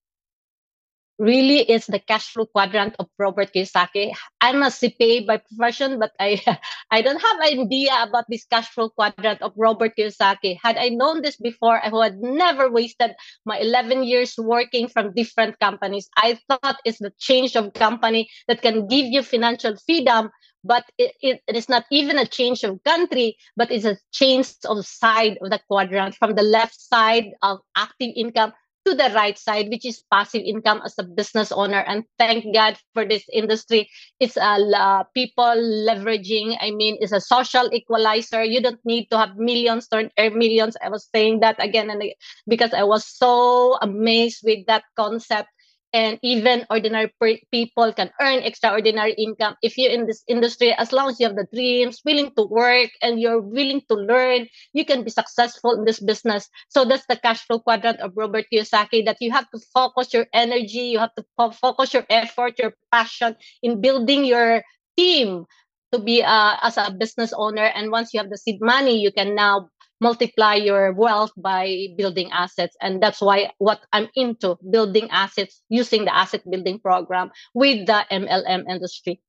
Really, 1.19 1.61
it's 1.61 1.87
the 1.87 1.99
cash 1.99 2.28
flow 2.28 2.45
quadrant 2.45 2.95
of 2.99 3.09
Robert 3.19 3.49
Kiyosaki. 3.55 4.12
I'm 4.43 4.62
a 4.62 4.66
CPA 4.66 5.26
by 5.26 5.38
profession, 5.38 5.99
but 5.99 6.12
I 6.21 6.37
I 6.90 7.00
don't 7.00 7.16
have 7.16 7.40
an 7.40 7.64
idea 7.64 7.88
about 8.02 8.26
this 8.28 8.45
cash 8.45 8.69
flow 8.69 8.90
quadrant 8.90 9.40
of 9.40 9.52
Robert 9.57 9.97
Kiyosaki. 9.97 10.59
Had 10.62 10.76
I 10.76 10.90
known 10.90 11.23
this 11.23 11.37
before, 11.37 11.81
I 11.83 11.88
would 11.88 12.21
never 12.21 12.71
wasted 12.71 13.16
my 13.47 13.57
11 13.57 14.05
years 14.05 14.37
working 14.37 14.88
from 14.88 15.14
different 15.14 15.59
companies. 15.59 16.07
I 16.19 16.38
thought 16.49 16.85
it's 16.85 16.99
the 16.99 17.12
change 17.16 17.57
of 17.57 17.73
company 17.73 18.28
that 18.47 18.61
can 18.61 18.87
give 18.87 19.07
you 19.07 19.23
financial 19.23 19.75
freedom 19.87 20.28
but 20.66 20.85
it, 20.99 21.12
it, 21.20 21.40
it 21.46 21.56
is 21.56 21.68
not 21.68 21.85
even 21.90 22.18
a 22.18 22.26
change 22.26 22.64
of 22.64 22.82
country, 22.85 23.37
but 23.56 23.70
it's 23.70 23.85
a 23.85 23.99
change 24.12 24.49
of 24.64 24.87
side 24.87 25.38
of 25.40 25.50
the 25.50 25.61
quadrant 25.68 26.14
from 26.14 26.35
the 26.35 26.42
left 26.42 26.80
side 26.80 27.30
of 27.42 27.61
active 27.76 28.12
income 28.16 28.52
to 28.87 28.94
the 28.94 29.11
right 29.14 29.37
side, 29.37 29.68
which 29.68 29.85
is 29.85 30.04
passive 30.12 30.42
income 30.46 30.80
as 30.85 30.94
a 30.99 31.02
business 31.02 31.50
owner. 31.50 31.82
And 31.87 32.04
thank 32.18 32.54
God 32.54 32.78
for 32.94 33.04
this 33.04 33.25
industry. 33.32 33.90
It's 34.20 34.37
a 34.37 34.62
uh, 34.62 35.02
people 35.12 35.58
leveraging. 35.88 36.56
I 36.61 36.70
mean, 36.70 36.96
it's 37.00 37.12
a 37.12 37.20
social 37.20 37.68
equalizer. 37.75 38.44
You 38.44 38.62
don't 38.62 38.80
need 38.85 39.11
to 39.11 39.18
have 39.18 39.37
millions 39.37 39.88
earn 39.92 40.11
millions. 40.16 40.76
I 40.82 40.88
was 40.88 41.08
saying 41.12 41.40
that 41.40 41.56
again 41.58 41.90
and 41.90 42.00
again 42.00 42.14
because 42.46 42.73
I 42.73 42.85
was 42.85 43.04
so 43.04 43.76
amazed 43.82 44.42
with 44.44 44.64
that 44.66 44.85
concept 44.96 45.49
and 45.97 46.21
even 46.21 46.69
ordinary 46.69 47.09
people 47.49 47.88
can 47.97 48.12
earn 48.21 48.45
extraordinary 48.45 49.17
income 49.17 49.57
if 49.62 49.79
you're 49.81 49.91
in 49.91 50.05
this 50.05 50.21
industry 50.29 50.76
as 50.76 50.93
long 50.93 51.09
as 51.09 51.17
you 51.19 51.25
have 51.25 51.41
the 51.41 51.49
dreams 51.57 52.05
willing 52.05 52.29
to 52.37 52.45
work 52.45 52.93
and 53.00 53.19
you're 53.19 53.41
willing 53.41 53.81
to 53.88 53.97
learn 53.97 54.45
you 54.76 54.85
can 54.85 55.03
be 55.05 55.11
successful 55.11 55.73
in 55.73 55.88
this 55.88 55.99
business. 55.99 56.53
So 56.69 56.85
that's 56.85 57.07
the 57.09 57.17
cash 57.17 57.41
flow 57.49 57.61
quadrant 57.61 58.00
of 58.00 58.12
robert 58.15 58.45
kiyosaki 58.53 59.09
that 59.09 59.17
you 59.25 59.33
have 59.33 59.49
to 59.57 59.59
focus 59.73 60.12
your 60.12 60.26
energy 60.37 60.93
you 60.93 60.99
have 61.00 61.17
to 61.17 61.25
focus 61.57 61.95
your 61.95 62.05
effort 62.11 62.61
your 62.61 62.76
passion 62.93 63.35
in 63.62 63.81
building 63.81 64.29
your 64.29 64.61
team 65.00 65.49
to 65.93 65.99
be 65.99 66.23
uh, 66.23 66.57
as 66.61 66.76
a 66.76 66.91
business 66.93 67.33
owner. 67.33 67.65
And 67.65 67.91
once 67.91 68.12
you 68.12 68.21
have 68.21 68.29
the 68.29 68.37
seed 68.37 68.61
money 68.61 69.00
you 69.00 69.12
can 69.12 69.35
now 69.35 69.71
multiply 70.00 70.55
your 70.55 70.93
wealth 70.93 71.33
by 71.37 71.88
building 71.97 72.31
assets. 72.33 72.76
And 72.81 73.03
that's 73.03 73.21
why 73.21 73.53
what 73.59 73.81
I'm 73.93 74.09
into 74.15 74.57
building 74.71 75.09
assets 75.11 75.62
using 75.69 76.05
the 76.05 76.15
asset 76.15 76.43
building 76.49 76.79
program 76.81 77.31
with 77.55 77.87
the 77.87 78.05
MLM 78.11 78.69
industry. 78.69 79.21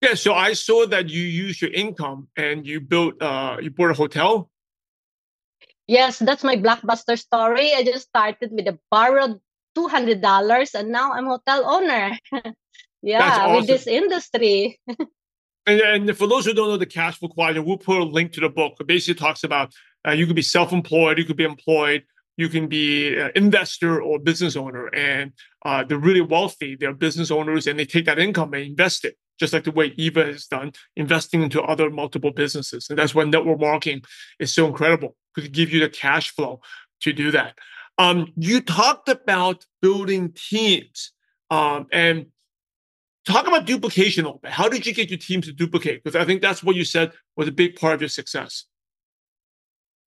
Yeah, 0.00 0.14
so 0.14 0.34
I 0.34 0.52
saw 0.52 0.86
that 0.86 1.08
you 1.08 1.22
use 1.22 1.60
your 1.60 1.72
income 1.72 2.28
and 2.36 2.64
you 2.66 2.80
built 2.80 3.20
uh 3.20 3.56
you 3.60 3.70
bought 3.70 3.90
a 3.90 3.94
hotel. 3.94 4.50
Yes, 5.88 6.18
that's 6.18 6.44
my 6.44 6.56
blockbuster 6.56 7.18
story. 7.18 7.72
I 7.74 7.82
just 7.82 8.08
started 8.08 8.52
with 8.52 8.68
a 8.68 8.78
borrowed 8.90 9.40
two 9.74 9.88
hundred 9.88 10.20
dollars 10.22 10.74
and 10.74 10.90
now 10.90 11.12
I'm 11.12 11.26
hotel 11.26 11.66
owner. 11.66 12.16
yeah, 13.02 13.22
awesome. 13.22 13.56
with 13.56 13.66
this 13.66 13.86
industry. 13.88 14.78
and, 15.66 15.80
and 15.80 16.16
for 16.16 16.28
those 16.28 16.46
who 16.46 16.54
don't 16.54 16.68
know 16.68 16.76
the 16.76 16.86
cash 16.86 17.18
flow 17.18 17.28
quadrant, 17.28 17.66
we'll 17.66 17.78
put 17.78 17.98
a 17.98 18.04
link 18.04 18.32
to 18.34 18.40
the 18.40 18.48
book. 18.48 18.74
It 18.78 18.86
basically 18.86 19.18
talks 19.18 19.42
about 19.42 19.72
uh, 20.06 20.12
you 20.12 20.26
could 20.26 20.36
be 20.36 20.42
self-employed, 20.42 21.18
you 21.18 21.24
could 21.24 21.36
be 21.36 21.44
employed, 21.44 22.04
you 22.36 22.48
can 22.48 22.68
be 22.68 23.16
an 23.18 23.32
investor 23.34 24.00
or 24.00 24.18
business 24.18 24.56
owner, 24.56 24.86
and 24.94 25.32
uh, 25.64 25.84
they're 25.84 25.98
really 25.98 26.20
wealthy. 26.20 26.76
They're 26.76 26.94
business 26.94 27.30
owners, 27.30 27.66
and 27.66 27.78
they 27.78 27.84
take 27.84 28.06
that 28.06 28.18
income 28.18 28.54
and 28.54 28.62
invest 28.62 29.04
it 29.04 29.16
just 29.38 29.52
like 29.52 29.64
the 29.64 29.70
way 29.70 29.94
Eva 29.96 30.24
has 30.24 30.46
done, 30.46 30.72
investing 30.96 31.42
into 31.42 31.62
other 31.62 31.90
multiple 31.90 32.32
businesses. 32.32 32.88
And 32.90 32.98
that's 32.98 33.14
why 33.14 33.24
network 33.24 33.60
marketing 33.60 34.02
is 34.38 34.52
so 34.52 34.66
incredible 34.66 35.16
because 35.34 35.48
it 35.48 35.52
gives 35.52 35.72
you 35.72 35.80
the 35.80 35.88
cash 35.88 36.34
flow 36.34 36.60
to 37.02 37.12
do 37.12 37.30
that. 37.30 37.56
Um, 37.98 38.32
you 38.36 38.60
talked 38.60 39.08
about 39.08 39.64
building 39.80 40.32
teams 40.32 41.12
um, 41.50 41.86
and 41.92 42.26
talk 43.26 43.46
about 43.46 43.66
duplication 43.66 44.24
a 44.24 44.28
little 44.28 44.40
bit. 44.40 44.52
How 44.52 44.68
did 44.68 44.86
you 44.86 44.94
get 44.94 45.10
your 45.10 45.18
teams 45.18 45.46
to 45.46 45.52
duplicate? 45.52 46.02
Because 46.02 46.20
I 46.20 46.24
think 46.24 46.42
that's 46.42 46.62
what 46.62 46.76
you 46.76 46.84
said 46.84 47.12
was 47.36 47.48
a 47.48 47.52
big 47.52 47.76
part 47.76 47.94
of 47.94 48.00
your 48.00 48.08
success. 48.08 48.64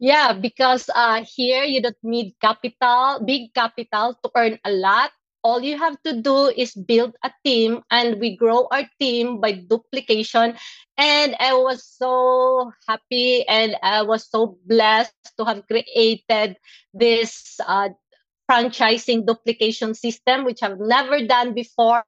Yeah, 0.02 0.34
because 0.34 0.90
uh, 0.94 1.24
here 1.24 1.64
you 1.64 1.82
don't 1.82 1.98
need 2.04 2.34
capital, 2.42 3.22
big 3.26 3.54
capital 3.54 4.18
to 4.24 4.32
earn 4.36 4.60
a 4.66 4.72
lot. 4.72 5.12
All 5.44 5.62
you 5.62 5.78
have 5.78 6.02
to 6.04 6.22
do 6.22 6.48
is 6.50 6.74
build 6.74 7.16
a 7.24 7.32
team 7.46 7.82
and 7.92 8.20
we 8.20 8.36
grow 8.38 8.68
our 8.72 8.86
team 9.00 9.40
by 9.42 9.54
duplication. 9.54 10.58
And 10.98 11.36
i 11.40 11.54
was 11.54 11.82
so 11.86 12.70
happy 12.88 13.42
and 13.48 13.74
i 13.82 14.04
was 14.04 14.30
so 14.30 14.58
blessed 14.70 15.18
to 15.40 15.46
have 15.46 15.66
created 15.66 16.58
this 16.94 17.58
uh, 17.66 17.90
franchising 18.50 19.26
duplication 19.26 19.96
system 19.96 20.44
which 20.46 20.62
i've 20.64 20.80
never 20.80 21.26
done 21.26 21.54
before. 21.54 22.04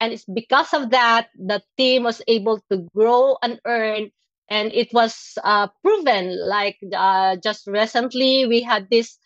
And 0.00 0.12
it's 0.12 0.24
because 0.24 0.72
of 0.72 0.90
that 0.90 1.28
the 1.36 1.62
team 1.76 2.04
was 2.04 2.22
able 2.28 2.60
to 2.70 2.86
grow 2.94 3.36
and 3.42 3.60
earn 3.66 4.10
and 4.50 4.72
it 4.74 4.92
was 4.92 5.38
uh, 5.44 5.68
proven 5.82 6.36
like 6.46 6.76
uh, 6.94 7.36
just 7.36 7.66
recently 7.66 8.46
we 8.46 8.60
had 8.60 8.90
this 8.90 9.16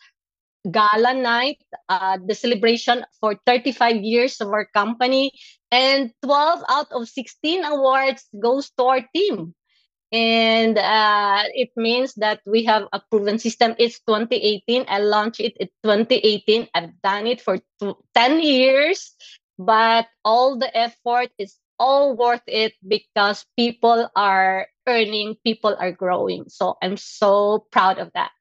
gala 0.71 1.13
night, 1.13 1.57
uh, 1.89 2.17
the 2.25 2.35
celebration 2.35 3.05
for 3.19 3.35
35 3.45 3.97
years 3.97 4.39
of 4.41 4.49
our 4.49 4.65
company, 4.73 5.31
and 5.71 6.11
12 6.23 6.63
out 6.69 6.87
of 6.91 7.09
16 7.09 7.65
awards 7.65 8.25
goes 8.41 8.69
to 8.77 8.83
our 8.83 9.01
team. 9.15 9.53
And 10.11 10.77
uh, 10.77 11.43
it 11.53 11.71
means 11.75 12.13
that 12.15 12.39
we 12.45 12.63
have 12.65 12.83
a 12.93 13.01
proven 13.11 13.37
system. 13.37 13.75
It's 13.77 13.99
2018. 14.07 14.85
I 14.87 14.99
launched 14.99 15.41
it 15.41 15.57
in 15.59 15.67
2018. 15.83 16.69
I've 16.73 17.01
done 17.01 17.27
it 17.27 17.41
for 17.41 17.59
10 18.13 18.39
years, 18.39 19.11
but 19.57 20.07
all 20.23 20.57
the 20.57 20.71
effort 20.77 21.29
is 21.37 21.57
all 21.79 22.15
worth 22.15 22.43
it 22.47 22.73
because 22.87 23.45
people 23.57 24.09
are 24.15 24.67
earning, 24.87 25.35
people 25.43 25.75
are 25.79 25.91
growing. 25.91 26.45
So 26.47 26.77
I'm 26.81 26.97
so 26.97 27.67
proud 27.71 27.97
of 27.97 28.11
that. 28.13 28.31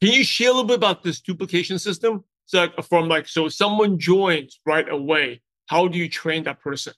Can 0.00 0.12
you 0.12 0.24
share 0.24 0.48
a 0.48 0.52
little 0.52 0.66
bit 0.66 0.76
about 0.76 1.02
this 1.02 1.20
duplication 1.20 1.78
system? 1.78 2.24
So 2.46 2.68
from 2.88 3.08
like, 3.08 3.28
so 3.28 3.48
someone 3.48 3.98
joins 3.98 4.60
right 4.66 4.88
away, 4.88 5.42
how 5.66 5.88
do 5.88 5.98
you 5.98 6.08
train 6.08 6.44
that 6.44 6.60
person? 6.60 6.94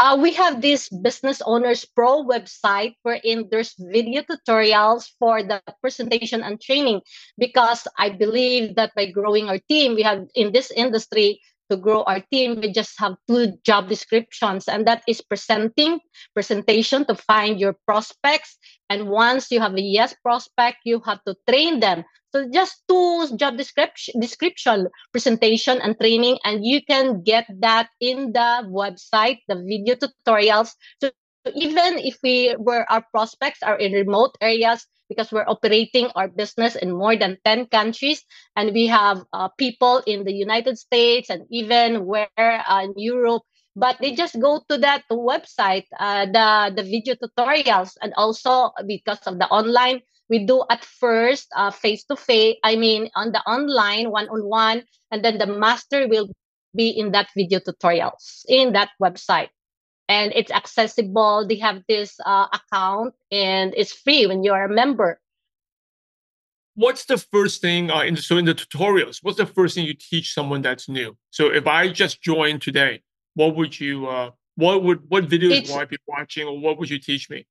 Uh, 0.00 0.16
we 0.16 0.32
have 0.32 0.62
this 0.62 0.88
business 0.88 1.42
owners 1.44 1.84
pro 1.84 2.24
website 2.24 2.94
wherein 3.02 3.46
there's 3.50 3.74
video 3.78 4.22
tutorials 4.22 5.10
for 5.18 5.42
the 5.42 5.60
presentation 5.82 6.42
and 6.42 6.58
training 6.58 7.02
because 7.36 7.86
i 7.98 8.08
believe 8.08 8.76
that 8.76 8.94
by 8.96 9.04
growing 9.04 9.50
our 9.50 9.60
team 9.68 9.94
we 9.94 10.00
have 10.00 10.24
in 10.34 10.52
this 10.52 10.70
industry 10.70 11.38
to 11.70 11.76
grow 11.76 12.02
our 12.02 12.20
team, 12.32 12.60
we 12.60 12.72
just 12.72 12.98
have 12.98 13.14
two 13.28 13.54
job 13.64 13.88
descriptions, 13.88 14.68
and 14.68 14.86
that 14.86 15.02
is 15.08 15.20
presenting, 15.20 16.00
presentation 16.34 17.04
to 17.06 17.14
find 17.14 17.58
your 17.58 17.76
prospects. 17.86 18.58
And 18.90 19.08
once 19.08 19.50
you 19.50 19.60
have 19.60 19.74
a 19.74 19.80
yes 19.80 20.14
prospect, 20.22 20.78
you 20.84 21.00
have 21.06 21.22
to 21.24 21.36
train 21.48 21.80
them. 21.80 22.04
So 22.32 22.46
just 22.52 22.82
two 22.88 23.26
job 23.36 23.56
description, 23.56 24.20
description, 24.20 24.86
presentation, 25.12 25.80
and 25.80 25.98
training, 25.98 26.38
and 26.44 26.64
you 26.64 26.82
can 26.84 27.22
get 27.22 27.46
that 27.60 27.88
in 28.00 28.32
the 28.32 28.66
website, 28.70 29.38
the 29.48 29.56
video 29.56 29.96
tutorials. 29.96 30.70
So 31.00 31.10
even 31.54 31.98
if 31.98 32.18
we 32.22 32.54
were 32.58 32.84
our 32.90 33.04
prospects 33.10 33.62
are 33.62 33.78
in 33.78 33.92
remote 33.92 34.36
areas, 34.40 34.86
because 35.10 35.32
we're 35.32 35.50
operating 35.50 36.06
our 36.14 36.28
business 36.28 36.76
in 36.76 36.94
more 36.94 37.16
than 37.16 37.36
10 37.44 37.66
countries 37.66 38.24
and 38.54 38.72
we 38.72 38.86
have 38.86 39.20
uh, 39.34 39.48
people 39.58 40.00
in 40.06 40.24
the 40.24 40.32
united 40.32 40.78
states 40.78 41.28
and 41.28 41.44
even 41.50 42.06
where 42.06 42.30
uh, 42.38 42.80
in 42.80 42.94
europe 42.96 43.42
but 43.74 43.98
they 44.00 44.14
just 44.14 44.40
go 44.40 44.62
to 44.70 44.78
that 44.78 45.02
website 45.10 45.84
uh, 45.98 46.24
the 46.24 46.72
the 46.78 46.86
video 46.86 47.14
tutorials 47.18 47.98
and 48.00 48.14
also 48.16 48.70
because 48.86 49.20
of 49.26 49.38
the 49.38 49.46
online 49.50 50.00
we 50.30 50.46
do 50.46 50.62
at 50.70 50.84
first 50.84 51.50
face 51.74 52.04
to 52.06 52.14
face 52.14 52.56
i 52.62 52.76
mean 52.76 53.10
on 53.18 53.32
the 53.32 53.42
online 53.50 54.10
one 54.10 54.28
on 54.30 54.46
one 54.46 54.82
and 55.10 55.24
then 55.24 55.36
the 55.38 55.46
master 55.46 56.06
will 56.06 56.30
be 56.74 56.88
in 56.88 57.10
that 57.10 57.26
video 57.34 57.58
tutorials 57.58 58.46
in 58.46 58.72
that 58.72 58.90
website 59.02 59.50
and 60.10 60.32
it's 60.34 60.50
accessible. 60.50 61.46
They 61.46 61.56
have 61.58 61.82
this 61.88 62.18
uh, 62.26 62.48
account 62.52 63.14
and 63.30 63.72
it's 63.76 63.92
free 63.92 64.26
when 64.26 64.42
you're 64.42 64.64
a 64.64 64.68
member. 64.68 65.20
What's 66.74 67.04
the 67.04 67.16
first 67.16 67.60
thing 67.60 67.90
uh, 67.90 68.02
in 68.02 68.14
the, 68.16 68.22
so 68.22 68.36
in 68.36 68.44
the 68.44 68.54
tutorials? 68.54 69.18
What's 69.22 69.38
the 69.38 69.46
first 69.46 69.76
thing 69.76 69.86
you 69.86 69.94
teach 69.94 70.34
someone 70.34 70.62
that's 70.62 70.88
new? 70.88 71.16
So 71.30 71.46
if 71.52 71.66
I 71.66 71.88
just 71.88 72.20
joined 72.22 72.60
today, 72.60 73.02
what 73.34 73.54
would 73.54 73.78
you 73.78 74.08
uh, 74.08 74.30
what 74.56 74.82
would 74.82 75.00
what 75.08 75.28
videos 75.28 75.58
it's, 75.58 75.70
would 75.70 75.80
I 75.80 75.84
be 75.84 75.98
watching, 76.08 76.46
or 76.46 76.58
what 76.58 76.78
would 76.78 76.90
you 76.90 76.98
teach 76.98 77.30
me? 77.30 77.46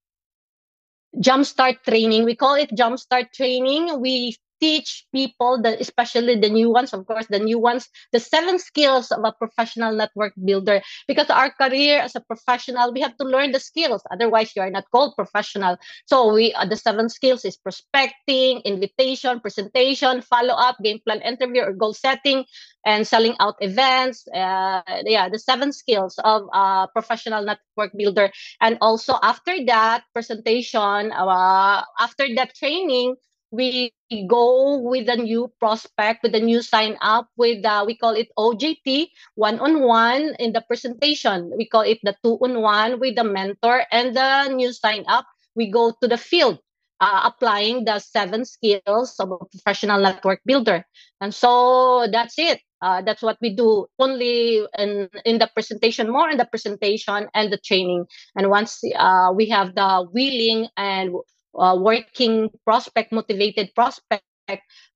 Jumpstart 1.18 1.84
training. 1.84 2.25
We 2.25 2.36
call 2.36 2.56
it 2.56 2.72
jumpstart 2.72 3.32
training. 3.34 4.01
We 4.01 4.36
teach 4.60 5.06
people, 5.13 5.62
the, 5.62 5.80
especially 5.80 6.36
the 6.36 6.50
new 6.50 6.70
ones, 6.70 6.94
of 6.94 7.06
course, 7.06 7.28
the 7.28 7.39
new 7.39 7.60
ones, 7.60 7.88
the 8.12 8.20
seven 8.20 8.60
skills 8.60 9.12
of 9.12 9.24
a 9.24 9.32
professional 9.32 9.94
network 9.94 10.34
builder. 10.44 10.82
Because 11.08 11.30
our 11.30 11.51
career 11.51 12.00
as 12.00 12.16
a 12.16 12.22
professional, 12.22 12.94
we 12.94 13.01
have 13.01 13.18
to 13.18 13.24
learn 13.25 13.51
the 13.51 13.60
skills. 13.60 14.01
Otherwise, 14.12 14.56
you 14.56 14.62
are 14.62 14.70
not 14.70 14.86
called 14.92 15.16
professional. 15.16 15.78
So 16.06 16.34
we 16.34 16.54
uh, 16.54 16.66
the 16.66 16.78
seven 16.78 17.10
skills 17.10 17.46
is 17.46 17.58
prospecting, 17.58 18.62
invitation, 18.66 19.39
presentation, 19.39 20.22
follow 20.22 20.54
up, 20.54 20.78
game 20.84 21.00
plan 21.06 21.22
interview, 21.22 21.62
or 21.63 21.74
goal 21.74 21.94
setting, 21.94 22.46
and 22.86 23.08
selling 23.08 23.36
out 23.39 23.56
events. 23.62 24.28
Uh, 24.28 24.82
yeah, 25.06 25.30
the 25.30 25.39
seven 25.39 25.72
skills 25.72 26.20
of 26.24 26.44
a 26.54 26.88
professional 26.94 27.44
network 27.44 27.92
builder. 27.96 28.32
And 28.62 28.78
also 28.82 29.16
after 29.22 29.54
that 29.66 30.04
presentation, 30.13 31.12
uh, 31.12 31.84
after 32.00 32.25
that 32.36 32.56
training, 32.56 33.16
we 33.51 33.91
go 34.27 34.77
with 34.77 35.10
a 35.10 35.15
new 35.15 35.51
prospect 35.60 36.24
with 36.24 36.36
a 36.36 36.39
new 36.39 36.62
sign 36.62 36.98
up 37.01 37.27
with 37.38 37.65
uh, 37.65 37.84
we 37.86 37.98
call 37.98 38.13
it 38.13 38.29
OJT 38.38 39.10
one 39.36 39.60
on 39.60 39.82
one 39.82 40.36
in 40.39 40.53
the 40.53 40.62
presentation. 40.62 41.51
We 41.58 41.68
call 41.68 41.82
it 41.82 42.00
the 42.03 42.15
two 42.24 42.38
on 42.41 42.62
one 42.62 43.00
with 43.00 43.15
the 43.15 43.24
mentor 43.24 43.84
and 43.91 44.15
the 44.15 44.50
new 44.50 44.72
sign 44.74 45.06
up. 45.08 45.25
We 45.56 45.72
go 45.72 45.94
to 46.01 46.08
the 46.08 46.18
field 46.18 46.60
uh, 47.00 47.22
applying 47.25 47.86
the 47.86 48.00
seven 48.00 48.46
skills 48.46 49.15
of 49.20 49.32
a 49.32 49.38
professional 49.46 50.01
network 50.01 50.41
builder. 50.46 50.86
And 51.22 51.34
so 51.34 52.08
that's 52.12 52.38
it. 52.38 52.62
Uh, 52.82 53.01
that's 53.01 53.22
what 53.22 53.38
we 53.41 53.53
do 53.56 53.88
only 54.00 54.65
in, 54.77 55.10
in 55.25 55.38
the 55.38 55.50
presentation 55.53 56.10
more 56.10 56.29
in 56.29 56.38
the 56.38 56.46
presentation 56.46 57.27
and 57.34 57.51
the 57.51 57.58
training. 57.58 58.06
And 58.38 58.50
once 58.50 58.82
uh, 58.96 59.34
we 59.36 59.50
have 59.50 59.75
the 59.75 60.08
willing 60.13 60.68
and 60.77 61.13
uh, 61.58 61.77
working 61.79 62.50
prospect, 62.65 63.12
motivated 63.12 63.74
prospect, 63.75 64.24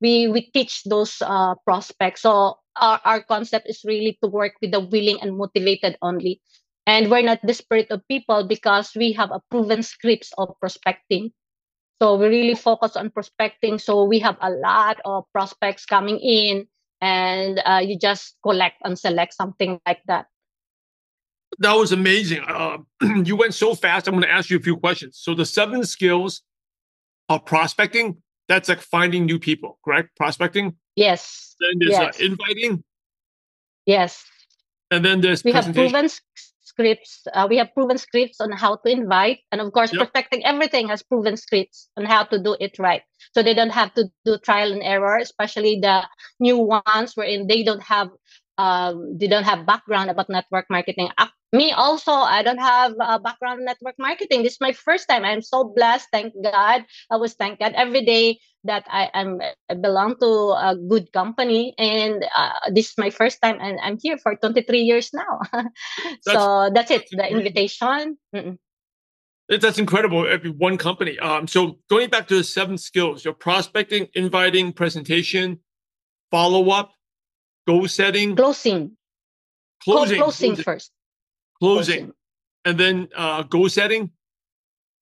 we 0.01 0.27
we 0.27 0.50
teach 0.53 0.83
those 0.86 1.22
uh, 1.22 1.55
prospects. 1.65 2.22
So 2.22 2.57
our, 2.75 3.00
our 3.05 3.22
concept 3.24 3.69
is 3.69 3.81
really 3.86 4.17
to 4.24 4.29
work 4.29 4.53
with 4.62 4.72
the 4.72 4.79
willing 4.79 5.22
and 5.22 5.38
motivated 5.38 5.98
only. 6.01 6.41
And 6.86 7.10
we're 7.10 7.24
not 7.24 7.45
desperate 7.45 7.89
of 7.91 8.01
people 8.10 8.43
because 8.43 8.91
we 8.95 9.13
have 9.13 9.31
a 9.31 9.39
proven 9.50 9.83
scripts 9.83 10.33
of 10.38 10.51
prospecting. 10.60 11.31
So 12.01 12.15
we 12.15 12.27
really 12.27 12.55
focus 12.55 12.98
on 12.98 13.12
prospecting. 13.12 13.79
So 13.79 14.03
we 14.03 14.19
have 14.19 14.36
a 14.41 14.51
lot 14.51 15.00
of 15.05 15.24
prospects 15.31 15.86
coming 15.86 16.19
in, 16.19 16.67
and 17.00 17.62
uh, 17.63 17.79
you 17.79 17.98
just 17.98 18.36
collect 18.43 18.81
and 18.83 19.00
select 19.00 19.33
something 19.33 19.79
like 19.86 20.01
that. 20.07 20.25
That 21.60 21.74
was 21.74 21.91
amazing. 21.91 22.41
Uh, 22.48 22.77
you 23.24 23.36
went 23.36 23.53
so 23.53 23.75
fast. 23.75 24.07
I'm 24.07 24.13
going 24.13 24.24
to 24.24 24.31
ask 24.31 24.50
you 24.50 24.57
a 24.57 24.62
few 24.62 24.77
questions. 24.77 25.19
So 25.22 25.33
the 25.33 25.45
seven 25.45 25.83
skills 25.86 26.41
uh, 27.29 27.39
prospecting. 27.39 28.17
That's 28.50 28.67
like 28.67 28.81
finding 28.81 29.25
new 29.25 29.39
people, 29.39 29.79
correct? 29.86 30.15
Prospecting. 30.17 30.75
Yes. 30.95 31.55
Then 31.60 31.79
there's 31.79 32.00
uh, 32.00 32.12
inviting, 32.19 32.83
yes. 33.86 34.25
and 34.91 35.03
then 35.03 35.22
there's 35.22 35.43
We 35.43 35.53
have 35.53 35.74
proven 35.74 36.10
scripts. 36.62 37.25
Uh, 37.33 37.48
we 37.50 37.57
have 37.57 37.74
proven 37.74 37.98
scripts 37.98 38.41
on 38.41 38.51
how 38.51 38.75
to 38.77 38.91
invite, 38.91 39.39
and 39.51 39.62
of 39.62 39.72
course, 39.72 39.93
Yep. 39.93 40.07
perfecting 40.07 40.45
everything 40.45 40.89
has 40.89 41.01
proven 41.01 41.38
scripts 41.38 41.89
on 41.95 42.05
how 42.05 42.24
to 42.25 42.38
do 42.38 42.57
it 42.60 42.77
right. 42.79 43.01
So 43.33 43.41
they 43.41 43.53
don't 43.53 43.72
have 43.72 43.93
to 43.93 44.10
do 44.25 44.38
trial 44.39 44.74
and 44.74 44.83
error, 44.83 45.17
especially 45.17 45.79
the 45.79 46.03
new 46.39 46.57
ones 46.57 47.15
wherein 47.15 47.48
they 47.48 47.63
don't 47.63 47.83
have 47.83 48.10
um, 48.57 49.17
they 49.17 49.27
don't 49.27 49.45
have 49.45 49.65
background 49.65 50.10
about 50.10 50.29
network 50.29 50.65
marketing. 50.69 51.10
Me 51.53 51.72
also, 51.72 52.12
I 52.12 52.41
don't 52.41 52.57
have 52.57 52.93
a 53.00 53.19
background 53.19 53.60
in 53.60 53.65
network 53.65 53.93
marketing. 54.00 54.41
This 54.41 54.53
is 54.53 54.62
my 54.62 54.74
first 54.74 55.07
time. 55.07 55.24
I'm 55.24 55.43
so 55.43 55.63
blessed. 55.63 56.07
Thank 56.12 56.33
God. 56.43 56.83
I 57.12 57.15
was 57.17 57.36
thank 57.36 57.60
God 57.60 57.74
every 57.75 58.03
day 58.03 58.39
that 58.63 58.88
I 58.89 59.12
am 59.13 59.39
I 59.69 59.75
belong 59.75 60.17
to 60.19 60.25
a 60.57 60.75
good 60.75 61.13
company, 61.13 61.75
and 61.77 62.25
uh, 62.36 62.72
this 62.74 62.89
is 62.89 62.98
my 62.98 63.12
first 63.12 63.39
time, 63.39 63.57
and 63.62 63.79
I'm 63.83 64.00
here 64.01 64.17
for 64.17 64.36
23 64.36 64.79
years 64.79 65.12
now. 65.13 65.41
so 66.22 66.72
that's 66.74 66.89
it. 66.89 67.05
that's 67.12 67.29
The 67.29 67.38
invitation. 67.38 68.17
Mm-mm. 68.36 68.57
That's 69.48 69.77
incredible. 69.77 70.25
Every 70.25 70.50
one 70.50 70.79
company. 70.79 71.19
Um, 71.19 71.48
so 71.48 71.77
going 71.88 72.10
back 72.10 72.27
to 72.29 72.38
the 72.38 72.43
seven 72.43 72.79
skills, 72.79 73.24
your 73.24 73.36
prospecting, 73.36 74.07
inviting, 74.15 74.74
presentation, 74.74 75.60
follow 76.31 76.72
up, 76.72 76.93
goal 77.67 77.88
setting, 77.88 78.36
Closing. 78.36 78.98
Clo- 79.83 79.98
closing, 79.98 80.17
closing 80.17 80.50
closing, 80.55 80.63
first. 80.63 80.91
Closing, 81.63 82.12
and 82.65 82.77
then 82.77 83.08
uh, 83.15 83.43
goal 83.43 83.70
setting. 83.70 84.12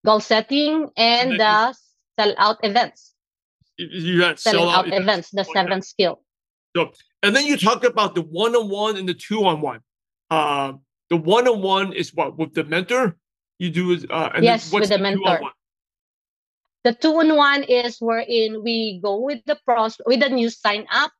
Goal 0.05 0.19
setting 0.19 0.89
and 0.97 1.31
then 1.31 1.37
the 1.37 1.73
sell 2.19 2.33
out 2.37 2.57
events. 2.63 3.13
You- 3.77 3.87
You 3.89 4.19
got 4.19 4.39
Selling 4.39 4.65
sell 4.65 4.69
out 4.69 4.85
out 4.87 4.93
events, 4.93 5.29
the 5.31 5.41
like 5.41 5.53
seventh 5.53 5.85
skill. 5.85 6.21
So, 6.75 6.91
And 7.23 7.35
then 7.35 7.45
you 7.45 7.57
talked 7.57 7.85
about 7.85 8.15
the 8.15 8.21
one 8.21 8.55
on 8.55 8.69
one 8.69 8.95
and 8.97 9.07
the 9.09 9.13
two 9.13 9.43
on 9.45 9.61
one. 9.61 9.81
Uh, 10.29 10.73
the 11.09 11.17
one 11.17 11.47
on 11.47 11.61
one 11.61 11.93
is 11.93 12.13
what 12.13 12.37
with 12.37 12.53
the 12.53 12.63
mentor. 12.63 13.17
You 13.59 13.69
do 13.69 13.91
is 13.91 14.05
uh, 14.09 14.29
and 14.33 14.43
Yes, 14.45 14.71
what's 14.71 14.85
with 14.85 14.89
the 14.89 14.97
the 14.97 15.03
mentor. 15.03 15.25
two-on-one? 15.37 15.53
The 16.83 16.93
two 16.93 17.19
in 17.21 17.35
one 17.35 17.63
is 17.63 17.97
wherein 17.99 18.63
we 18.63 18.99
go 19.03 19.19
with 19.21 19.41
the 19.45 19.59
pros 19.65 19.97
with 20.05 20.19
the 20.21 20.29
new 20.29 20.49
sign 20.49 20.87
up 20.91 21.11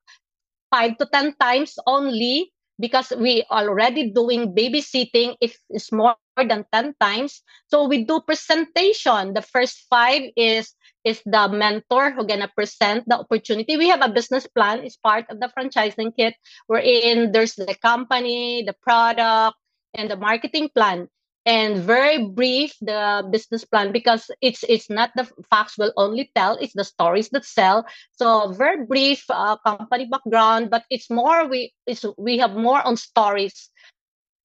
five 0.72 0.98
to 0.98 1.06
ten 1.12 1.36
times 1.38 1.78
only 1.86 2.50
because 2.82 3.14
we 3.16 3.46
already 3.52 4.10
doing 4.12 4.58
babysitting 4.58 5.38
if 5.40 5.56
it's 5.70 5.94
more 5.94 6.18
than 6.36 6.66
10 6.74 6.96
times. 7.00 7.42
So 7.70 7.88
we 7.88 8.04
do 8.04 8.20
presentation. 8.26 9.34
The 9.34 9.46
first 9.46 9.86
five 9.90 10.34
is 10.36 10.74
is 11.06 11.22
the 11.26 11.50
mentor 11.50 12.12
who 12.12 12.26
gonna 12.26 12.50
present 12.54 13.06
the 13.08 13.22
opportunity. 13.22 13.78
We 13.78 13.90
have 13.90 14.02
a 14.02 14.10
business 14.10 14.46
plan. 14.50 14.82
It's 14.86 14.98
part 14.98 15.30
of 15.30 15.40
the 15.40 15.50
franchising 15.54 16.18
kit. 16.18 16.36
Wherein 16.68 17.32
there's 17.32 17.56
the 17.56 17.78
company 17.82 18.66
the 18.66 18.76
product 18.82 19.58
and 19.94 20.10
the 20.10 20.18
marketing 20.18 20.70
plan 20.74 21.08
and 21.46 21.78
very 21.78 22.28
brief 22.28 22.74
the 22.82 23.28
business 23.32 23.66
plan 23.66 23.92
because 23.92 24.30
it's 24.42 24.64
it's 24.70 24.90
not 24.90 25.12
the 25.16 25.28
facts 25.50 25.78
will 25.78 25.94
only 25.98 26.32
tell 26.36 26.58
it's 26.62 26.74
the 26.74 26.84
stories 26.84 27.30
that 27.30 27.46
sell. 27.46 27.86
So 28.14 28.52
very 28.54 28.86
brief 28.86 29.26
uh, 29.30 29.58
company 29.66 30.06
background 30.06 30.70
but 30.70 30.84
it's 30.90 31.10
more 31.10 31.48
we 31.48 31.74
it's 31.88 32.06
we 32.18 32.38
have 32.38 32.54
more 32.56 32.86
on 32.86 32.98
stories 32.98 33.70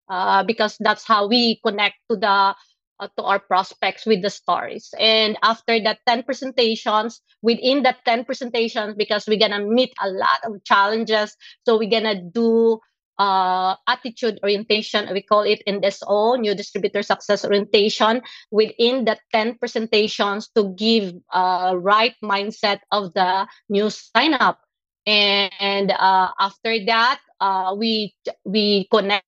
uh, 0.08 0.42
because 0.44 0.76
that's 0.80 1.06
how 1.06 1.26
we 1.28 1.60
connect 1.64 1.96
to 2.10 2.16
the 2.16 2.54
uh, 2.98 3.08
to 3.16 3.22
our 3.24 3.38
prospects 3.38 4.06
with 4.06 4.22
the 4.22 4.30
stories. 4.30 4.92
And 4.98 5.36
after 5.42 5.78
that 5.82 5.98
10 6.06 6.22
presentations 6.22 7.20
within 7.42 7.82
that 7.82 7.98
10 8.04 8.24
presentations 8.24 8.94
because 8.96 9.26
we're 9.26 9.38
gonna 9.38 9.64
meet 9.64 9.92
a 10.02 10.08
lot 10.08 10.40
of 10.44 10.64
challenges 10.64 11.36
so 11.66 11.78
we're 11.78 11.90
gonna 11.90 12.20
do 12.32 12.80
uh, 13.18 13.74
attitude 13.86 14.38
orientation 14.42 15.08
we 15.12 15.22
call 15.22 15.42
it 15.42 15.62
NSO 15.66 16.38
new 16.38 16.54
distributor 16.54 17.02
success 17.02 17.44
orientation 17.44 18.22
within 18.50 19.04
the 19.04 19.18
10 19.32 19.58
presentations 19.58 20.48
to 20.54 20.74
give 20.76 21.14
uh, 21.32 21.74
right 21.76 22.14
mindset 22.22 22.80
of 22.92 23.12
the 23.14 23.46
new 23.68 23.90
sign 23.90 24.34
up 24.34 24.60
and 25.06 25.90
uh, 25.92 26.28
after 26.38 26.84
that 26.86 27.20
uh, 27.40 27.74
we 27.76 28.14
we 28.44 28.86
connect 28.90 29.24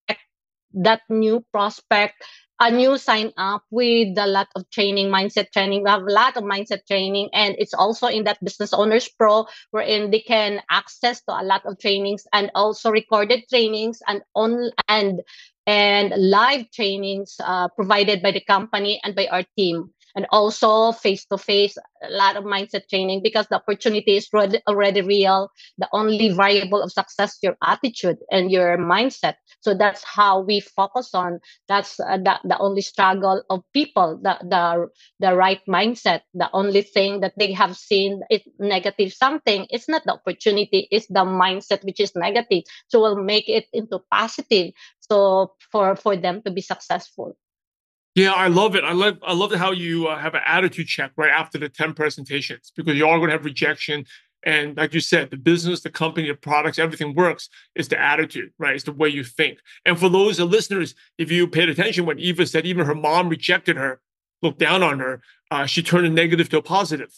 that 0.73 1.01
new 1.09 1.43
prospect 1.51 2.23
a 2.59 2.69
new 2.71 2.97
sign 2.97 3.31
up 3.37 3.63
with 3.71 4.17
a 4.17 4.27
lot 4.27 4.47
of 4.55 4.69
training 4.69 5.07
mindset 5.07 5.51
training 5.51 5.83
we 5.83 5.89
have 5.89 6.03
a 6.03 6.11
lot 6.11 6.35
of 6.35 6.43
mindset 6.43 6.85
training 6.87 7.29
and 7.33 7.55
it's 7.57 7.73
also 7.73 8.07
in 8.07 8.23
that 8.25 8.43
business 8.43 8.73
owners 8.73 9.07
pro 9.07 9.45
wherein 9.71 10.11
they 10.11 10.19
can 10.19 10.61
access 10.69 11.21
to 11.21 11.31
a 11.31 11.43
lot 11.43 11.65
of 11.65 11.79
trainings 11.79 12.27
and 12.33 12.51
also 12.55 12.91
recorded 12.91 13.43
trainings 13.49 14.01
and 14.07 14.21
on 14.35 14.71
and 14.87 15.21
and 15.67 16.13
live 16.17 16.69
trainings 16.71 17.35
uh, 17.43 17.67
provided 17.69 18.21
by 18.21 18.31
the 18.31 18.41
company 18.41 18.99
and 19.03 19.15
by 19.15 19.27
our 19.27 19.43
team 19.57 19.89
and 20.19 20.27
also 20.31 20.91
face 20.91 21.23
to 21.31 21.37
face 21.37 21.77
a 22.03 22.11
lot 22.11 22.35
of 22.35 22.43
mindset 22.43 22.89
training 22.89 23.21
because 23.23 23.47
the 23.47 23.55
opportunity 23.55 24.17
is 24.17 24.27
already, 24.67 25.01
real. 25.01 25.49
The 25.77 25.87
only 25.93 26.33
variable 26.33 26.83
of 26.83 26.91
success 26.91 27.37
your 27.41 27.55
attitude 27.63 28.17
and 28.29 28.51
your 28.51 28.77
mindset. 28.77 29.35
So 29.61 29.73
that's 29.73 30.03
how 30.03 30.41
we 30.41 30.59
focus 30.59 31.15
on. 31.15 31.39
That's 31.69 32.01
uh, 32.01 32.17
the, 32.17 32.35
the 32.43 32.57
only 32.59 32.81
struggle 32.81 33.41
of 33.49 33.63
people 33.73 34.19
the, 34.21 34.35
the 34.43 34.87
the 35.21 35.35
right 35.37 35.61
mindset. 35.69 36.27
The 36.33 36.49
only 36.51 36.81
thing 36.81 37.21
that 37.21 37.39
they 37.39 37.53
have 37.53 37.77
seen 37.77 38.19
is 38.29 38.41
negative 38.59 39.13
something 39.13 39.67
it's 39.69 39.87
not 39.87 40.03
the 40.03 40.19
opportunity 40.19 40.89
it's 40.91 41.07
the 41.07 41.23
mindset 41.23 41.85
which 41.85 42.01
is 42.01 42.11
negative. 42.13 42.63
So 42.89 42.99
we'll 42.99 43.23
make 43.23 43.47
it 43.47 43.67
into 43.71 44.03
positive. 44.11 44.73
So 44.99 45.53
for 45.71 45.95
for 45.95 46.17
them 46.17 46.41
to 46.43 46.51
be 46.51 46.59
successful 46.61 47.37
Yeah, 48.19 48.33
I 48.33 48.47
love 48.47 48.75
it. 48.75 48.83
I 48.83 48.91
love 48.91 49.17
I 49.23 49.33
love 49.33 49.53
how 49.53 49.71
you 49.71 50.07
uh, 50.07 50.17
have 50.17 50.35
an 50.35 50.41
attitude 50.45 50.87
check 50.87 51.11
right 51.15 51.31
after 51.31 51.57
the 51.57 51.69
10 51.69 51.93
presentations 51.93 52.73
because 52.75 52.97
you 52.97 53.07
are 53.07 53.17
going 53.17 53.29
to 53.29 53.33
have 53.37 53.45
rejection 53.45 54.05
and 54.43 54.75
like 54.75 54.93
you 54.93 54.99
said, 54.99 55.31
the 55.31 55.37
business, 55.37 55.81
the 55.81 55.89
company, 55.89 56.27
the 56.27 56.33
products, 56.33 56.79
everything 56.79 57.15
works. 57.15 57.49
It's 57.75 57.87
the 57.87 57.99
attitude, 57.99 58.51
right? 58.57 58.75
It's 58.75 58.83
the 58.83 58.91
way 58.91 59.07
you 59.07 59.23
think. 59.23 59.59
And 59.85 59.97
for 59.97 60.09
those 60.09 60.39
listeners, 60.39 60.95
if 61.17 61.31
you 61.31 61.47
paid 61.47 61.69
attention 61.69 62.05
when 62.05 62.19
Eva 62.19 62.45
said 62.45 62.65
even 62.65 62.85
her 62.85 62.95
mom 62.95 63.29
rejected 63.29 63.77
her, 63.77 64.01
looked 64.41 64.59
down 64.59 64.83
on 64.83 64.99
her, 64.99 65.21
uh, 65.51 65.65
she 65.65 65.81
turned 65.81 66.05
a 66.05 66.09
negative 66.09 66.49
to 66.49 66.57
a 66.57 66.61
positive, 66.61 67.13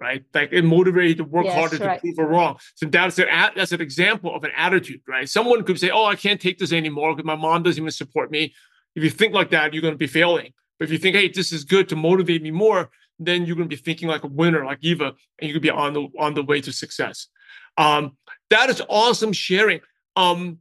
right? 0.00 0.24
Like 0.34 0.52
it 0.52 0.62
motivated 0.64 1.18
to 1.18 1.24
work 1.24 1.46
Yes, 1.46 1.54
harder 1.54 1.84
right. 1.84 1.94
to 1.94 2.00
prove 2.00 2.16
her 2.16 2.26
wrong. 2.26 2.58
So 2.76 2.86
that's 2.86 3.18
an 3.18 3.26
that's 3.56 3.72
an 3.72 3.80
example 3.80 4.34
of 4.34 4.44
an 4.44 4.50
attitude, 4.56 5.00
right? 5.08 5.28
Someone 5.28 5.64
could 5.64 5.78
say, 5.78 5.90
"Oh, 5.90 6.06
I 6.06 6.16
can't 6.16 6.40
take 6.40 6.58
this 6.58 6.72
anymore 6.72 7.14
because 7.14 7.26
my 7.26 7.36
mom 7.36 7.62
doesn't 7.62 7.82
even 7.82 7.90
support 7.90 8.30
me." 8.30 8.54
If 8.98 9.04
you 9.04 9.10
think 9.10 9.32
like 9.32 9.50
that, 9.50 9.72
you're 9.72 9.80
going 9.80 9.94
to 9.94 9.98
be 9.98 10.08
failing. 10.08 10.52
But 10.76 10.86
if 10.86 10.90
you 10.90 10.98
think, 10.98 11.14
"Hey, 11.14 11.28
this 11.28 11.52
is 11.52 11.62
good 11.62 11.88
to 11.90 11.96
motivate 11.96 12.42
me 12.42 12.50
more," 12.50 12.90
then 13.20 13.46
you're 13.46 13.54
going 13.54 13.68
to 13.68 13.76
be 13.76 13.80
thinking 13.80 14.08
like 14.08 14.24
a 14.24 14.26
winner, 14.26 14.64
like 14.64 14.78
Eva, 14.82 15.12
and 15.38 15.48
you 15.48 15.52
could 15.52 15.62
be 15.62 15.70
on 15.70 15.92
the 15.92 16.08
on 16.18 16.34
the 16.34 16.42
way 16.42 16.60
to 16.60 16.72
success. 16.72 17.28
Um, 17.76 18.16
that 18.50 18.70
is 18.70 18.82
awesome 18.88 19.32
sharing. 19.32 19.80
Um, 20.16 20.58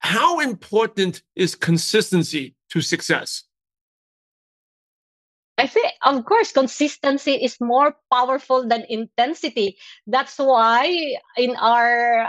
how 0.00 0.40
important 0.40 1.22
is 1.36 1.54
consistency 1.54 2.56
to 2.70 2.80
success? 2.80 3.44
I 5.58 5.66
think, 5.66 5.86
of 6.04 6.24
course, 6.24 6.50
consistency 6.52 7.32
is 7.32 7.56
more 7.60 7.96
powerful 8.12 8.68
than 8.68 8.84
intensity. 8.88 9.78
That's 10.06 10.36
why 10.36 11.16
in 11.38 11.54
our 11.56 12.28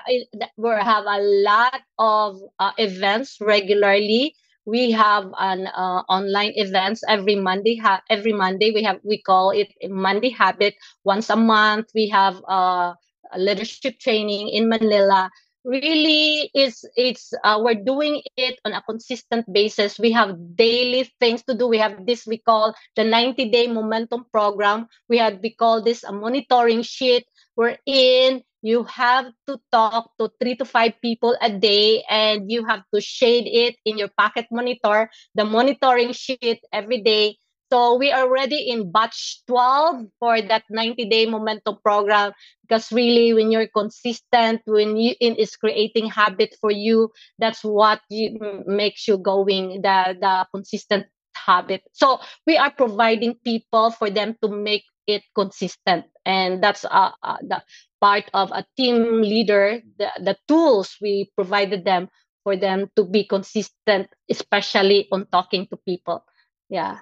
we 0.56 0.70
have 0.70 1.06
a 1.06 1.20
lot 1.44 1.82
of 1.98 2.40
uh, 2.60 2.72
events 2.78 3.38
regularly. 3.42 4.36
We 4.68 4.92
have 4.92 5.32
an 5.40 5.68
uh, 5.68 6.04
online 6.12 6.54
events 6.56 7.04
every 7.08 7.36
Monday. 7.36 7.78
Ha- 7.78 8.04
every 8.10 8.34
Monday 8.34 8.72
we 8.76 8.84
have 8.84 9.00
we 9.04 9.22
call 9.22 9.52
it 9.52 9.74
Monday 9.90 10.30
Habit. 10.30 10.76
Once 11.06 11.30
a 11.32 11.38
month 11.38 11.88
we 11.96 12.10
have 12.10 12.38
uh, 12.48 12.94
a 13.34 13.40
leadership 13.40 14.00
training 14.00 14.50
in 14.50 14.70
Manila 14.70 15.32
really 15.66 16.50
is 16.56 16.86
it's 16.96 17.34
uh, 17.44 17.60
we're 17.62 17.76
doing 17.84 18.22
it 18.38 18.60
on 18.66 18.74
a 18.74 18.82
consistent 18.84 19.44
basis 19.52 20.00
we 20.00 20.12
have 20.12 20.36
daily 20.56 21.04
things 21.20 21.44
to 21.44 21.54
do 21.56 21.68
we 21.68 21.78
have 21.78 22.06
this 22.06 22.26
we 22.26 22.38
call 22.38 22.74
the 22.96 23.04
90 23.04 23.50
day 23.50 23.68
momentum 23.68 24.26
program 24.32 24.88
we 25.10 25.18
have 25.18 25.40
we 25.44 25.52
call 25.54 25.82
this 25.84 26.04
a 26.04 26.12
monitoring 26.14 26.82
sheet 26.82 27.26
wherein 27.58 28.46
you 28.62 28.84
have 28.86 29.34
to 29.50 29.58
talk 29.72 30.14
to 30.22 30.30
three 30.40 30.56
to 30.56 30.66
five 30.66 30.94
people 31.02 31.36
a 31.42 31.50
day 31.50 32.06
and 32.10 32.52
you 32.52 32.66
have 32.66 32.86
to 32.94 33.02
shade 33.02 33.50
it 33.50 33.76
in 33.84 33.98
your 33.98 34.14
pocket 34.14 34.46
monitor 34.52 35.10
the 35.34 35.44
monitoring 35.44 36.14
sheet 36.14 36.62
every 36.72 37.02
day. 37.02 37.38
So 37.74 37.98
we 37.98 38.12
are 38.12 38.24
already 38.24 38.70
in 38.70 38.92
batch 38.94 39.42
12 39.48 40.06
for 40.20 40.40
that 40.40 40.64
90 40.70 41.10
day 41.10 41.26
momentum 41.26 41.78
program 41.84 42.32
because 42.62 42.92
really 42.94 43.34
when 43.34 43.52
you're 43.52 43.68
consistent 43.68 44.62
when 44.64 44.96
you 44.96 45.16
it 45.20 45.38
is 45.38 45.58
creating 45.58 46.08
habit 46.08 46.56
for 46.62 46.72
you 46.72 47.12
that's 47.40 47.64
what 47.64 48.00
you, 48.10 48.64
makes 48.66 49.08
you 49.08 49.18
going 49.18 49.82
the 49.82 50.16
the 50.16 50.48
consistent 50.54 51.08
habit. 51.38 51.84
So 51.94 52.20
we 52.46 52.58
are 52.58 52.72
providing 52.72 53.36
people 53.46 53.92
for 53.92 54.10
them 54.10 54.36
to 54.42 54.50
make 54.50 54.84
it 55.06 55.24
consistent, 55.36 56.06
and 56.26 56.62
that's 56.62 56.84
uh, 56.86 57.12
uh, 57.24 57.38
the 57.42 57.64
part 58.02 58.26
of 58.34 58.52
a 58.52 58.66
team 58.76 59.22
leader. 59.22 59.82
The, 59.98 60.10
the 60.20 60.38
tools 60.48 60.98
we 61.02 61.32
provided 61.36 61.86
them 61.86 62.10
for 62.44 62.56
them 62.56 62.90
to 62.96 63.04
be 63.04 63.24
consistent, 63.24 64.08
especially 64.30 65.08
on 65.12 65.28
talking 65.32 65.68
to 65.68 65.78
people. 65.88 66.24
Yeah. 66.70 67.00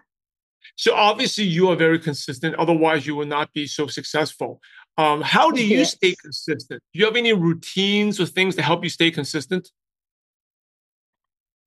So 0.76 0.96
obviously 0.96 1.44
you 1.44 1.70
are 1.70 1.76
very 1.76 2.00
consistent. 2.00 2.56
Otherwise, 2.56 3.06
you 3.06 3.16
will 3.16 3.28
not 3.28 3.54
be 3.54 3.68
so 3.68 3.88
successful. 3.88 4.60
Um, 4.98 5.22
how 5.22 5.52
do 5.52 5.66
you 5.66 5.80
yes. 5.80 5.92
stay 5.92 6.16
consistent? 6.22 6.82
Do 6.94 7.00
you 7.00 7.06
have 7.06 7.16
any 7.16 7.34
routines 7.34 8.20
or 8.20 8.26
things 8.26 8.56
to 8.56 8.62
help 8.62 8.84
you 8.84 8.90
stay 8.90 9.12
consistent? 9.12 9.70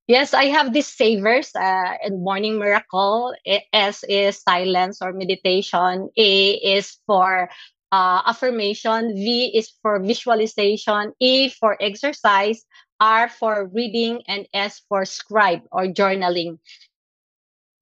Yes, 0.08 0.32
I 0.34 0.46
have 0.46 0.72
these 0.72 0.88
savers 0.88 1.54
uh, 1.54 1.94
in 2.02 2.24
Morning 2.24 2.58
Miracle. 2.58 3.34
S 3.72 4.04
is 4.08 4.40
silence 4.42 5.00
or 5.02 5.12
meditation. 5.12 6.08
A 6.16 6.52
is 6.54 6.96
for 7.06 7.50
uh, 7.92 8.22
affirmation. 8.26 9.14
V 9.14 9.52
is 9.54 9.70
for 9.82 10.00
visualization. 10.00 11.12
E 11.20 11.50
for 11.50 11.76
exercise. 11.80 12.64
R 13.00 13.28
for 13.28 13.68
reading. 13.68 14.22
And 14.26 14.48
S 14.54 14.80
for 14.88 15.04
scribe 15.04 15.62
or 15.70 15.86
journaling. 15.86 16.58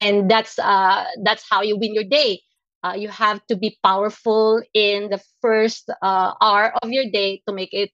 And 0.00 0.30
that's 0.30 0.58
uh, 0.58 1.04
that's 1.24 1.44
how 1.48 1.62
you 1.62 1.76
win 1.76 1.94
your 1.94 2.04
day. 2.04 2.42
Uh, 2.84 2.94
you 2.96 3.08
have 3.08 3.44
to 3.48 3.56
be 3.56 3.78
powerful 3.82 4.62
in 4.74 5.08
the 5.10 5.20
first 5.40 5.90
uh, 6.02 6.32
hour 6.40 6.72
of 6.82 6.90
your 6.90 7.10
day 7.10 7.42
to 7.48 7.52
make 7.54 7.72
it 7.72 7.90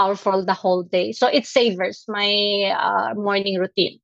powerful 0.00 0.44
the 0.44 0.54
whole 0.54 0.82
day. 0.82 1.12
So 1.12 1.26
it 1.28 1.44
savors 1.46 2.04
my 2.08 2.30
uh, 2.72 3.14
morning 3.14 3.58
routine. 3.60 4.00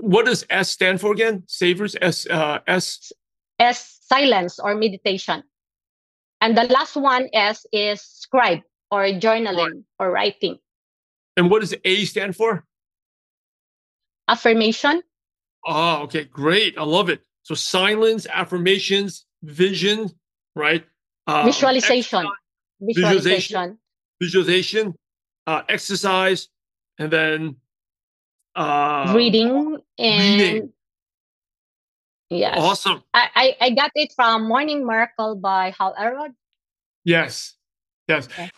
What 0.00 0.26
does 0.26 0.44
S 0.50 0.70
stand 0.70 1.00
for 1.00 1.12
again? 1.12 1.44
Savors 1.46 1.96
S 2.00 2.26
uh, 2.28 2.60
S 2.66 3.12
S 3.58 3.98
silence 4.04 4.58
or 4.58 4.74
meditation, 4.74 5.42
and 6.40 6.56
the 6.56 6.64
last 6.64 6.96
one 6.96 7.28
S 7.32 7.66
is 7.72 8.00
scribe 8.00 8.60
or 8.90 9.04
journaling 9.16 9.84
or 9.98 10.10
writing. 10.10 10.56
And 11.36 11.50
what 11.50 11.60
does 11.60 11.74
A 11.84 12.04
stand 12.04 12.36
for? 12.36 12.64
Affirmation. 14.28 15.02
Oh, 15.66 16.04
okay, 16.04 16.24
great. 16.24 16.78
I 16.78 16.84
love 16.84 17.08
it. 17.08 17.20
So 17.42 17.54
silence, 17.54 18.26
affirmations, 18.32 19.26
vision, 19.42 20.10
right? 20.54 20.84
Uh, 21.26 21.44
visualization. 21.44 22.24
Visualization 22.80 22.80
visualization, 22.80 23.78
uh, 25.46 25.62
exercise, 25.68 26.48
and 26.98 27.10
then 27.10 27.56
uh, 28.54 29.12
reading 29.14 29.78
and 29.98 30.40
reading. 30.40 30.72
yes, 32.30 32.58
awesome. 32.58 33.02
I, 33.12 33.28
I, 33.34 33.56
I 33.60 33.70
got 33.70 33.90
it 33.94 34.12
from 34.14 34.48
Morning 34.48 34.86
Miracle 34.86 35.36
by 35.36 35.74
Hal 35.78 35.94
Elrod. 35.98 36.32
Yes, 37.04 37.54
yes. 38.08 38.26
Okay. 38.26 38.50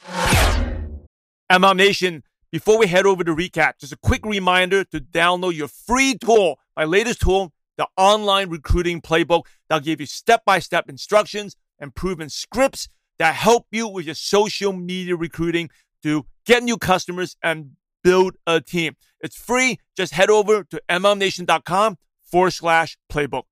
MLM 1.50 1.76
Nation. 1.76 2.22
Before 2.50 2.78
we 2.78 2.86
head 2.86 3.04
over 3.04 3.22
to 3.24 3.34
recap, 3.34 3.74
just 3.78 3.92
a 3.92 3.98
quick 3.98 4.24
reminder 4.24 4.82
to 4.84 5.00
download 5.00 5.54
your 5.54 5.68
free 5.68 6.16
tool, 6.18 6.58
my 6.74 6.84
latest 6.84 7.20
tool, 7.20 7.52
the 7.76 7.86
online 7.98 8.48
recruiting 8.48 9.02
playbook. 9.02 9.42
That'll 9.68 9.84
give 9.84 10.00
you 10.00 10.06
step 10.06 10.46
by 10.46 10.58
step 10.58 10.88
instructions 10.88 11.56
and 11.78 11.94
proven 11.94 12.30
scripts 12.30 12.88
that 13.18 13.34
help 13.34 13.66
you 13.70 13.88
with 13.88 14.06
your 14.06 14.14
social 14.14 14.72
media 14.72 15.16
recruiting 15.16 15.70
to 16.02 16.24
get 16.46 16.62
new 16.62 16.76
customers 16.76 17.36
and 17.42 17.72
build 18.04 18.36
a 18.46 18.60
team. 18.60 18.96
It's 19.20 19.36
free. 19.36 19.78
Just 19.96 20.12
head 20.12 20.30
over 20.30 20.64
to 20.64 20.82
mlmnation.com 20.88 21.98
forward 22.24 22.52
slash 22.52 22.96
playbook. 23.10 23.44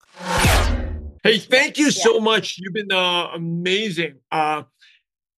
Hey, 1.22 1.38
thank 1.38 1.76
you 1.76 1.90
so 1.90 2.20
much. 2.20 2.56
You've 2.58 2.72
been 2.72 2.92
uh, 2.92 3.30
amazing. 3.34 4.16
Uh, 4.30 4.62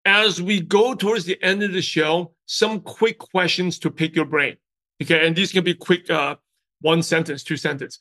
as 0.04 0.40
we 0.40 0.60
go 0.60 0.94
towards 0.94 1.24
the 1.24 1.42
end 1.42 1.62
of 1.62 1.72
the 1.72 1.82
show, 1.82 2.34
some 2.46 2.80
quick 2.80 3.18
questions 3.18 3.78
to 3.80 3.90
pick 3.90 4.14
your 4.14 4.24
brain. 4.24 4.56
Okay, 5.02 5.26
and 5.26 5.34
these 5.34 5.52
can 5.52 5.64
be 5.64 5.74
quick, 5.74 6.10
uh, 6.10 6.36
one 6.80 7.02
sentence, 7.02 7.42
two 7.42 7.56
sentence. 7.56 7.98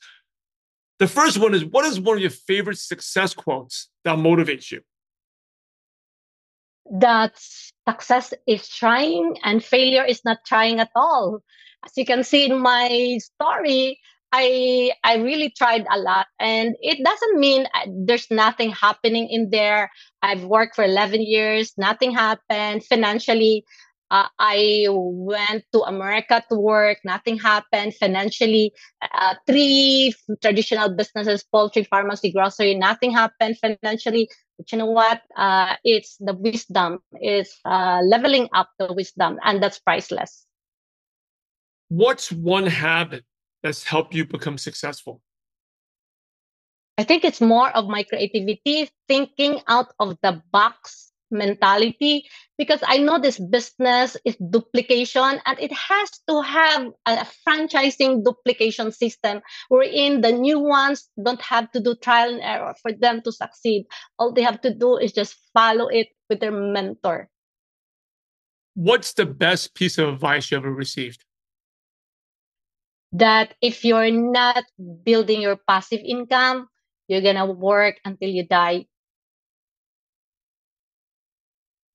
The 0.98 1.06
first 1.06 1.38
one 1.38 1.54
is, 1.54 1.64
what 1.64 1.84
is 1.84 2.00
one 2.00 2.16
of 2.16 2.20
your 2.20 2.30
favorite 2.30 2.78
success 2.78 3.32
quotes 3.32 3.88
that 4.04 4.18
motivates 4.18 4.70
you? 4.70 4.82
That 6.90 7.32
success 7.88 8.34
is 8.46 8.68
trying 8.68 9.36
and 9.44 9.64
failure 9.64 10.04
is 10.04 10.24
not 10.24 10.38
trying 10.46 10.80
at 10.80 10.90
all. 10.94 11.40
As 11.84 11.92
you 11.96 12.04
can 12.04 12.24
see 12.24 12.46
in 12.46 12.58
my 12.58 13.18
story, 13.18 14.00
I 14.32 14.92
I 15.04 15.16
really 15.16 15.50
tried 15.50 15.86
a 15.90 15.98
lot, 15.98 16.26
and 16.38 16.76
it 16.80 17.02
doesn't 17.02 17.40
mean 17.40 17.66
uh, 17.72 17.86
there's 18.04 18.30
nothing 18.30 18.72
happening 18.72 19.28
in 19.30 19.48
there. 19.50 19.90
I've 20.20 20.44
worked 20.44 20.76
for 20.76 20.84
11 20.84 21.22
years, 21.22 21.72
nothing 21.78 22.12
happened 22.12 22.84
financially. 22.84 23.64
Uh, 24.10 24.28
I 24.38 24.86
went 24.88 25.64
to 25.72 25.80
America 25.82 26.42
to 26.50 26.58
work. 26.58 26.98
Nothing 27.04 27.38
happened 27.38 27.94
financially. 27.94 28.72
Uh, 29.02 29.34
three 29.46 30.14
traditional 30.40 30.88
businesses, 30.90 31.44
poultry, 31.44 31.84
pharmacy, 31.84 32.32
grocery, 32.32 32.74
nothing 32.74 33.12
happened 33.12 33.58
financially. 33.58 34.28
But 34.56 34.72
you 34.72 34.78
know 34.78 34.86
what? 34.90 35.22
Uh, 35.36 35.76
it's 35.84 36.16
the 36.18 36.34
wisdom, 36.34 36.98
it's 37.12 37.60
uh, 37.64 38.00
leveling 38.02 38.48
up 38.54 38.70
the 38.78 38.92
wisdom, 38.92 39.38
and 39.44 39.62
that's 39.62 39.78
priceless. 39.78 40.46
What's 41.88 42.32
one 42.32 42.66
habit 42.66 43.24
that's 43.62 43.84
helped 43.84 44.14
you 44.14 44.24
become 44.24 44.58
successful? 44.58 45.22
I 46.98 47.04
think 47.04 47.24
it's 47.24 47.40
more 47.40 47.70
of 47.70 47.86
my 47.86 48.02
creativity, 48.02 48.90
thinking 49.06 49.60
out 49.68 49.92
of 50.00 50.18
the 50.22 50.42
box 50.50 51.12
mentality 51.30 52.24
because 52.56 52.80
I 52.86 52.98
know 52.98 53.18
this 53.18 53.38
business 53.38 54.16
is 54.24 54.36
duplication 54.50 55.40
and 55.44 55.58
it 55.58 55.72
has 55.72 56.10
to 56.28 56.42
have 56.42 56.88
a 57.06 57.26
franchising 57.46 58.24
duplication 58.24 58.92
system 58.92 59.40
wherein 59.68 60.20
the 60.20 60.32
new 60.32 60.58
ones 60.58 61.08
don't 61.22 61.40
have 61.42 61.70
to 61.72 61.80
do 61.80 61.94
trial 61.94 62.34
and 62.34 62.42
error 62.42 62.74
for 62.82 62.92
them 62.92 63.22
to 63.22 63.32
succeed. 63.32 63.86
All 64.18 64.32
they 64.32 64.42
have 64.42 64.60
to 64.62 64.74
do 64.74 64.96
is 64.96 65.12
just 65.12 65.36
follow 65.52 65.88
it 65.88 66.08
with 66.28 66.40
their 66.40 66.52
mentor. 66.52 67.28
What's 68.74 69.12
the 69.12 69.26
best 69.26 69.74
piece 69.74 69.98
of 69.98 70.08
advice 70.08 70.50
you 70.50 70.56
ever 70.56 70.72
received? 70.72 71.24
That 73.12 73.54
if 73.62 73.84
you're 73.84 74.10
not 74.10 74.64
building 75.04 75.40
your 75.40 75.56
passive 75.56 76.00
income, 76.04 76.68
you're 77.08 77.22
going 77.22 77.36
to 77.36 77.46
work 77.46 77.96
until 78.04 78.28
you 78.28 78.46
die 78.46 78.86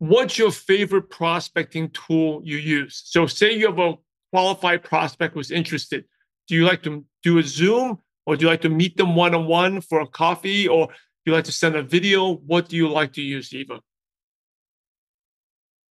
what's 0.04 0.38
your 0.38 0.52
favorite 0.52 1.10
prospecting 1.10 1.90
tool 1.92 2.42
you 2.44 2.58
use? 2.58 3.02
So, 3.06 3.26
say 3.26 3.54
you 3.54 3.68
have 3.68 3.80
a 3.80 3.96
qualified 4.32 4.84
prospect 4.84 5.34
who's 5.34 5.52
interested. 5.52 6.04
Do 6.48 6.56
you 6.56 6.66
like 6.66 6.84
to 6.84 7.06
do 7.24 7.38
a 7.38 7.44
Zoom 7.44 8.00
or 8.26 8.36
do 8.36 8.44
you 8.44 8.50
like 8.50 8.62
to 8.62 8.70
meet 8.70 8.98
them 8.98 9.16
one 9.16 9.34
on 9.34 9.48
one 9.48 9.80
for 9.80 10.02
a 10.02 10.08
coffee 10.08 10.68
or 10.68 10.88
do 10.88 10.94
you 11.26 11.34
like 11.34 11.46
to 11.46 11.54
send 11.54 11.76
a 11.76 11.84
video? 11.84 12.34
What 12.34 12.68
do 12.68 12.76
you 12.76 12.90
like 12.90 13.14
to 13.14 13.22
use, 13.22 13.54
Eva? 13.54 13.80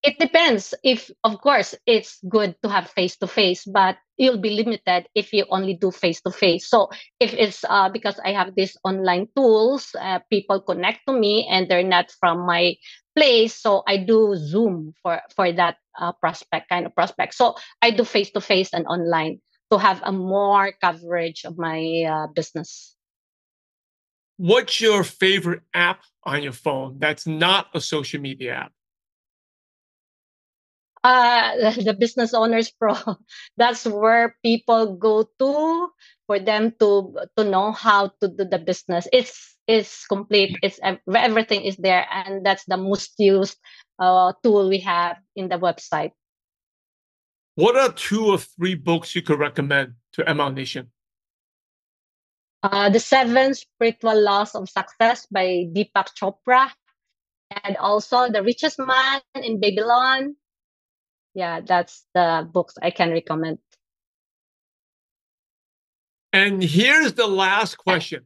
It 0.03 0.19
depends. 0.19 0.75
If, 0.83 1.11
of 1.23 1.41
course, 1.41 1.77
it's 1.87 2.19
good 2.29 2.57
to 2.63 2.69
have 2.69 2.91
face 2.91 3.17
to 3.19 3.29
face, 3.29 3.65
but 3.65 3.97
you'll 4.21 4.39
be 4.39 4.53
limited 4.53 5.09
if 5.17 5.33
you 5.33 5.49
only 5.49 5.73
do 5.73 5.91
face 5.91 6.21
to 6.21 6.31
face. 6.31 6.69
So, 6.69 6.93
if 7.19 7.33
it's 7.33 7.65
uh, 7.65 7.89
because 7.89 8.21
I 8.21 8.37
have 8.37 8.55
these 8.55 8.77
online 8.85 9.29
tools, 9.35 9.97
uh, 9.99 10.21
people 10.29 10.61
connect 10.61 11.09
to 11.09 11.17
me 11.17 11.49
and 11.51 11.67
they're 11.67 11.83
not 11.83 12.13
from 12.21 12.45
my 12.45 12.77
place 13.17 13.55
so 13.61 13.83
i 13.87 13.97
do 13.97 14.37
zoom 14.37 14.95
for 15.03 15.21
for 15.35 15.51
that 15.53 15.77
uh, 15.99 16.13
prospect 16.13 16.69
kind 16.69 16.87
of 16.87 16.95
prospect. 16.95 17.35
So 17.35 17.55
i 17.83 17.91
do 17.91 18.05
face 18.05 18.31
to 18.33 18.41
face 18.41 18.71
and 18.73 18.87
online 18.87 19.41
to 19.71 19.79
have 19.79 20.01
a 20.05 20.13
more 20.13 20.73
coverage 20.81 21.45
of 21.45 21.57
my 21.57 21.79
uh, 22.09 22.27
business. 22.35 22.97
What's 24.37 24.81
your 24.81 25.05
favorite 25.05 25.63
app 25.75 26.01
on 26.25 26.43
your 26.43 26.53
phone 26.53 26.97
that's 26.99 27.27
not 27.27 27.69
a 27.75 27.81
social 27.81 28.21
media 28.21 28.55
app 28.55 28.73
uh 31.05 31.73
the 31.85 31.97
business 31.99 32.35
owners 32.35 32.71
pro 32.79 32.95
that's 33.57 33.87
where 33.87 34.37
people 34.43 34.97
go 34.97 35.25
to 35.39 35.89
for 36.27 36.39
them 36.39 36.73
to 36.79 37.17
to 37.37 37.45
know 37.45 37.73
how 37.73 38.09
to 38.21 38.29
do 38.29 38.45
the 38.45 38.59
business 38.59 39.09
it's 39.13 39.51
is 39.71 40.05
complete. 40.09 40.59
It's 40.63 40.81
everything 40.83 41.63
is 41.63 41.77
there, 41.77 42.07
and 42.11 42.45
that's 42.45 42.65
the 42.67 42.77
most 42.77 43.15
used 43.19 43.57
uh, 43.99 44.33
tool 44.43 44.69
we 44.69 44.81
have 44.81 45.17
in 45.37 45.49
the 45.49 45.59
website. 45.59 46.11
What 47.55 47.77
are 47.77 47.93
two 47.93 48.27
or 48.27 48.39
three 48.39 48.75
books 48.75 49.15
you 49.15 49.23
could 49.23 49.39
recommend 49.39 49.95
to 50.15 50.23
MLM 50.25 50.55
Nation? 50.55 50.91
Uh, 52.63 52.91
the 52.91 53.01
Seven 53.01 53.55
Spiritual 53.55 54.21
Laws 54.21 54.55
of 54.55 54.69
Success 54.69 55.27
by 55.31 55.71
Deepak 55.71 56.13
Chopra, 56.19 56.71
and 57.65 57.77
also 57.77 58.29
The 58.29 58.43
Richest 58.43 58.79
Man 58.79 59.21
in 59.35 59.61
Babylon. 59.61 60.37
Yeah, 61.35 61.61
that's 61.61 62.05
the 62.15 62.49
books 62.53 62.75
I 62.83 62.91
can 62.91 63.11
recommend. 63.11 63.59
And 66.33 66.63
here's 66.63 67.15
the 67.15 67.27
last 67.27 67.77
question 67.77 68.25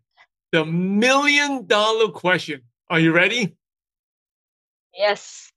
the 0.53 0.65
million 0.65 1.67
dollar 1.67 2.09
question. 2.09 2.63
Are 2.89 3.01
you 3.01 3.13
ready? 3.13 3.57
Yes. 4.97 5.51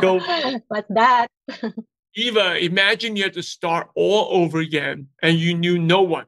So- 0.00 0.20
What's 0.68 0.88
that? 0.90 1.28
Eva, 2.14 2.58
imagine 2.62 3.16
you 3.16 3.22
had 3.22 3.32
to 3.32 3.42
start 3.42 3.88
all 3.94 4.28
over 4.42 4.58
again 4.58 5.08
and 5.22 5.38
you 5.38 5.54
knew 5.54 5.78
no 5.78 6.02
one. 6.02 6.26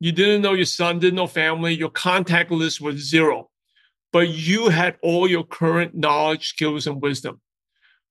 You 0.00 0.10
didn't 0.10 0.42
know 0.42 0.52
your 0.54 0.64
son, 0.64 0.98
didn't 0.98 1.14
know 1.14 1.28
family, 1.28 1.74
your 1.74 1.90
contact 1.90 2.50
list 2.50 2.80
was 2.80 2.96
zero, 2.96 3.48
but 4.12 4.30
you 4.30 4.68
had 4.68 4.96
all 5.00 5.30
your 5.30 5.44
current 5.44 5.94
knowledge, 5.94 6.48
skills, 6.48 6.88
and 6.88 7.00
wisdom. 7.00 7.40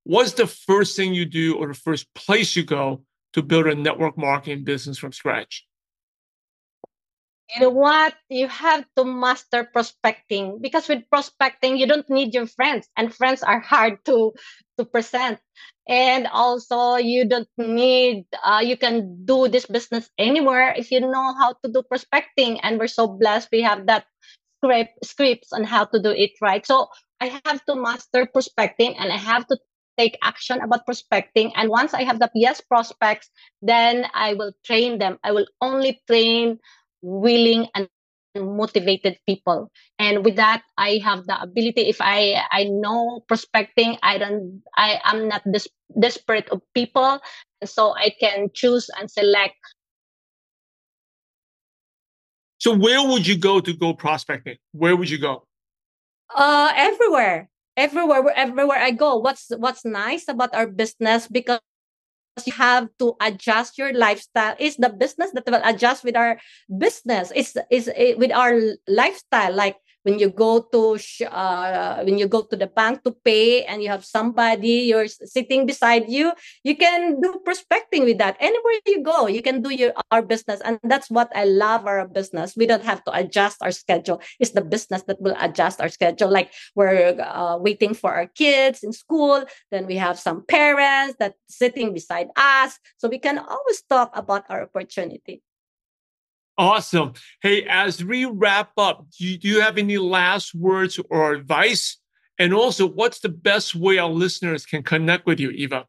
What's 0.04 0.34
the 0.34 0.48
first 0.48 0.96
thing 0.96 1.14
you 1.14 1.26
do 1.26 1.56
or 1.58 1.68
the 1.68 1.74
first 1.74 2.12
place 2.14 2.56
you 2.56 2.64
go 2.64 3.04
to 3.34 3.42
build 3.42 3.68
a 3.68 3.76
network 3.76 4.18
marketing 4.18 4.64
business 4.64 4.98
from 4.98 5.12
scratch? 5.12 5.66
You 7.54 7.62
know 7.62 7.70
what? 7.70 8.16
You 8.30 8.48
have 8.48 8.86
to 8.96 9.04
master 9.04 9.66
prospecting 9.66 10.60
because 10.62 10.88
with 10.88 11.04
prospecting, 11.10 11.76
you 11.76 11.86
don't 11.86 12.10
need 12.10 12.34
your 12.34 12.48
friends, 12.48 12.88
and 12.96 13.14
friends 13.14 13.44
are 13.44 13.60
hard 13.60 14.04
to 14.06 14.32
to 14.78 14.86
present. 14.86 15.40
And 15.88 16.28
also, 16.32 16.96
you 16.96 17.28
don't 17.28 17.50
need. 17.58 18.24
Uh, 18.44 18.62
you 18.64 18.78
can 18.78 19.26
do 19.26 19.50
this 19.50 19.66
business 19.66 20.10
anywhere 20.18 20.74
if 20.78 20.92
you 20.92 21.02
know 21.02 21.36
how 21.36 21.54
to 21.64 21.72
do 21.72 21.84
prospecting. 21.84 22.62
And 22.62 22.80
we're 22.80 22.88
so 22.88 23.08
blessed 23.08 23.50
we 23.52 23.62
have 23.62 23.86
that 23.88 24.06
script 24.64 25.04
scripts 25.04 25.52
on 25.52 25.66
how 25.66 25.86
to 25.86 26.02
do 26.02 26.12
it 26.12 26.32
right. 26.42 26.66
So 26.66 26.88
I 27.20 27.38
have 27.44 27.66
to 27.66 27.76
master 27.76 28.26
prospecting, 28.26 28.96
and 28.96 29.12
I 29.12 29.18
have 29.18 29.46
to 29.48 29.58
take 30.02 30.18
action 30.24 30.62
about 30.62 30.86
prospecting. 30.86 31.54
And 31.56 31.70
once 31.70 31.94
I 31.94 32.04
have 32.04 32.20
the 32.20 32.30
yes 32.34 32.62
prospects, 32.62 33.30
then 33.62 34.06
I 34.14 34.34
will 34.34 34.54
train 34.66 34.98
them. 35.00 35.20
I 35.24 35.32
will 35.32 35.48
only 35.62 36.02
train 36.10 36.60
willing 37.02 37.68
and 37.76 37.90
motivated 38.36 39.18
people 39.28 39.70
and 40.00 40.24
with 40.24 40.38
that 40.38 40.64
i 40.78 41.02
have 41.04 41.26
the 41.28 41.42
ability 41.42 41.82
if 41.90 42.00
i 42.00 42.42
i 42.52 42.64
know 42.64 43.20
prospecting 43.28 43.98
i 44.04 44.18
don't 44.18 44.64
i 44.78 45.02
am 45.04 45.28
not 45.28 45.44
des- 45.52 45.68
desperate 46.00 46.48
of 46.50 46.62
people 46.74 47.20
so 47.66 47.94
i 47.96 48.10
can 48.22 48.50
choose 48.54 48.90
and 49.00 49.12
select 49.12 49.58
So, 52.60 52.76
where 52.78 53.06
would 53.08 53.26
you 53.26 53.38
go 53.40 53.60
to 53.60 53.74
go 53.74 53.94
prospecting? 53.96 54.58
Where 54.72 54.96
would 54.96 55.10
you 55.10 55.18
go? 55.18 55.48
uh 56.36 56.72
everywhere 56.76 57.51
everywhere 57.78 58.22
where- 58.22 58.38
everywhere 58.38 58.80
i 58.80 58.92
go 58.92 59.18
what's 59.18 59.50
what's 59.58 59.86
nice 59.86 60.28
about 60.28 60.54
our 60.54 60.68
business 60.68 61.28
because 61.28 61.60
you 62.46 62.54
have 62.54 62.88
to 62.98 63.16
adjust 63.22 63.78
your 63.78 63.94
lifestyle 63.94 64.56
it's 64.60 64.78
the 64.78 64.90
business 64.90 65.32
that 65.34 65.46
will 65.46 65.62
adjust 65.64 66.04
with 66.04 66.16
our 66.16 66.40
business. 66.72 67.32
It's 67.36 67.56
is 67.70 67.92
it, 67.92 68.18
with 68.18 68.32
our 68.32 68.56
lifestyle 68.88 69.54
like 69.54 69.76
when 70.04 70.20
you 70.20 70.30
go 70.30 70.62
to 70.62 70.98
uh, 71.30 72.02
when 72.04 72.18
you 72.18 72.28
go 72.28 72.42
to 72.42 72.56
the 72.56 72.68
bank 72.68 73.04
to 73.04 73.12
pay 73.24 73.64
and 73.66 73.84
you 73.84 73.90
have 73.90 74.06
somebody 74.06 74.90
you're 74.90 75.08
sitting 75.08 75.66
beside 75.66 76.10
you 76.10 76.34
you 76.64 76.76
can 76.76 77.20
do 77.22 77.40
prospecting 77.46 78.04
with 78.06 78.18
that. 78.18 78.38
Anywhere 78.40 78.80
you 78.86 79.04
go 79.04 79.28
you 79.28 79.42
can 79.42 79.62
do 79.62 79.70
your 79.70 79.94
our 80.12 80.22
business. 80.22 80.62
And 80.66 80.80
that's 80.84 81.10
what 81.10 81.32
i 81.36 81.46
love 81.46 81.86
our 81.86 82.08
business. 82.08 82.56
We 82.56 82.66
don't 82.66 82.84
have 82.84 83.04
to 83.06 83.12
adjust 83.14 83.58
our 83.62 83.72
schedule. 83.72 84.22
It's 84.40 84.52
the 84.52 84.62
business 84.62 85.04
that 85.04 85.22
will 85.22 85.36
adjust 85.40 85.82
our 85.82 85.90
schedule. 85.90 86.32
Like 86.32 86.52
we're 86.76 87.20
uh, 87.20 87.58
waiting 87.58 87.94
for 87.94 88.14
our 88.14 88.28
kids 88.28 88.84
in 88.84 88.94
school. 88.94 89.46
Then 89.72 89.86
we 89.86 89.96
have 89.98 90.20
some 90.20 90.46
parents 90.46 91.16
that 91.20 91.36
sitting 91.48 91.94
beside 91.94 92.28
us. 92.36 92.78
So 92.98 93.08
we 93.10 93.20
can 93.20 93.38
always 93.38 93.82
talk 93.90 94.12
about 94.14 94.46
our 94.50 94.64
opportunity 94.64 95.42
Awesome. 96.62 97.14
Hey, 97.42 97.66
as 97.66 98.06
we 98.06 98.26
wrap 98.26 98.70
up, 98.78 99.10
do 99.18 99.26
you, 99.26 99.40
do 99.40 99.48
you 99.48 99.62
have 99.62 99.80
any 99.80 99.98
last 99.98 100.54
words 100.54 101.00
or 101.10 101.34
advice? 101.34 101.98
And 102.38 102.54
also, 102.54 102.86
what's 102.86 103.18
the 103.22 103.34
best 103.34 103.74
way 103.74 103.98
our 103.98 104.08
listeners 104.08 104.64
can 104.68 104.84
connect 104.84 105.26
with 105.26 105.40
you, 105.40 105.50
Eva? 105.50 105.88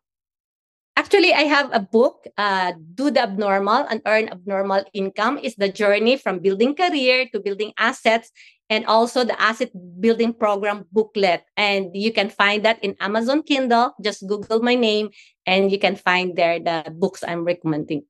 Actually, 0.97 1.35
I 1.35 1.45
have 1.45 1.69
a 1.75 1.81
book, 1.81 2.25
uh, 2.39 2.73
Do 2.95 3.11
the 3.11 3.21
Abnormal 3.21 3.85
and 3.85 4.01
Earn 4.07 4.31
Abnormal 4.31 4.85
Income. 4.95 5.45
is 5.45 5.57
the 5.57 5.69
journey 5.69 6.17
from 6.17 6.39
building 6.39 6.75
career 6.75 7.29
to 7.35 7.41
building 7.41 7.75
assets 7.77 8.33
and 8.71 8.87
also 8.87 9.25
the 9.25 9.37
asset 9.37 9.69
building 10.01 10.33
program 10.33 10.87
booklet. 10.91 11.45
And 11.59 11.93
you 11.93 12.15
can 12.15 12.31
find 12.31 12.65
that 12.65 12.83
in 12.83 12.97
Amazon 12.99 13.43
Kindle. 13.43 13.93
Just 14.01 14.27
Google 14.27 14.63
my 14.63 14.75
name 14.75 15.11
and 15.45 15.71
you 15.71 15.79
can 15.79 15.97
find 15.97 16.35
there 16.35 16.59
the 16.59 16.89
books 16.97 17.23
I'm 17.23 17.45
recommending. 17.45 18.05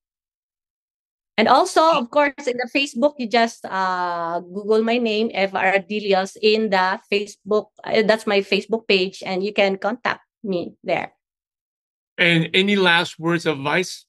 And 1.38 1.48
also, 1.48 1.80
of 1.80 2.10
course, 2.10 2.46
in 2.46 2.60
the 2.60 2.68
Facebook, 2.68 3.14
you 3.18 3.26
just 3.26 3.64
uh, 3.64 4.40
Google 4.40 4.84
my 4.84 4.98
name, 4.98 5.30
Eva 5.32 5.58
Aradillos, 5.58 6.36
in 6.40 6.68
the 6.68 7.00
Facebook. 7.10 7.72
Uh, 7.82 8.02
that's 8.04 8.26
my 8.26 8.40
Facebook 8.40 8.86
page, 8.86 9.22
and 9.24 9.42
you 9.42 9.52
can 9.52 9.78
contact 9.78 10.20
me 10.44 10.74
there. 10.84 11.14
And 12.18 12.50
any 12.52 12.76
last 12.76 13.18
words 13.18 13.46
of 13.46 13.56
advice? 13.56 14.04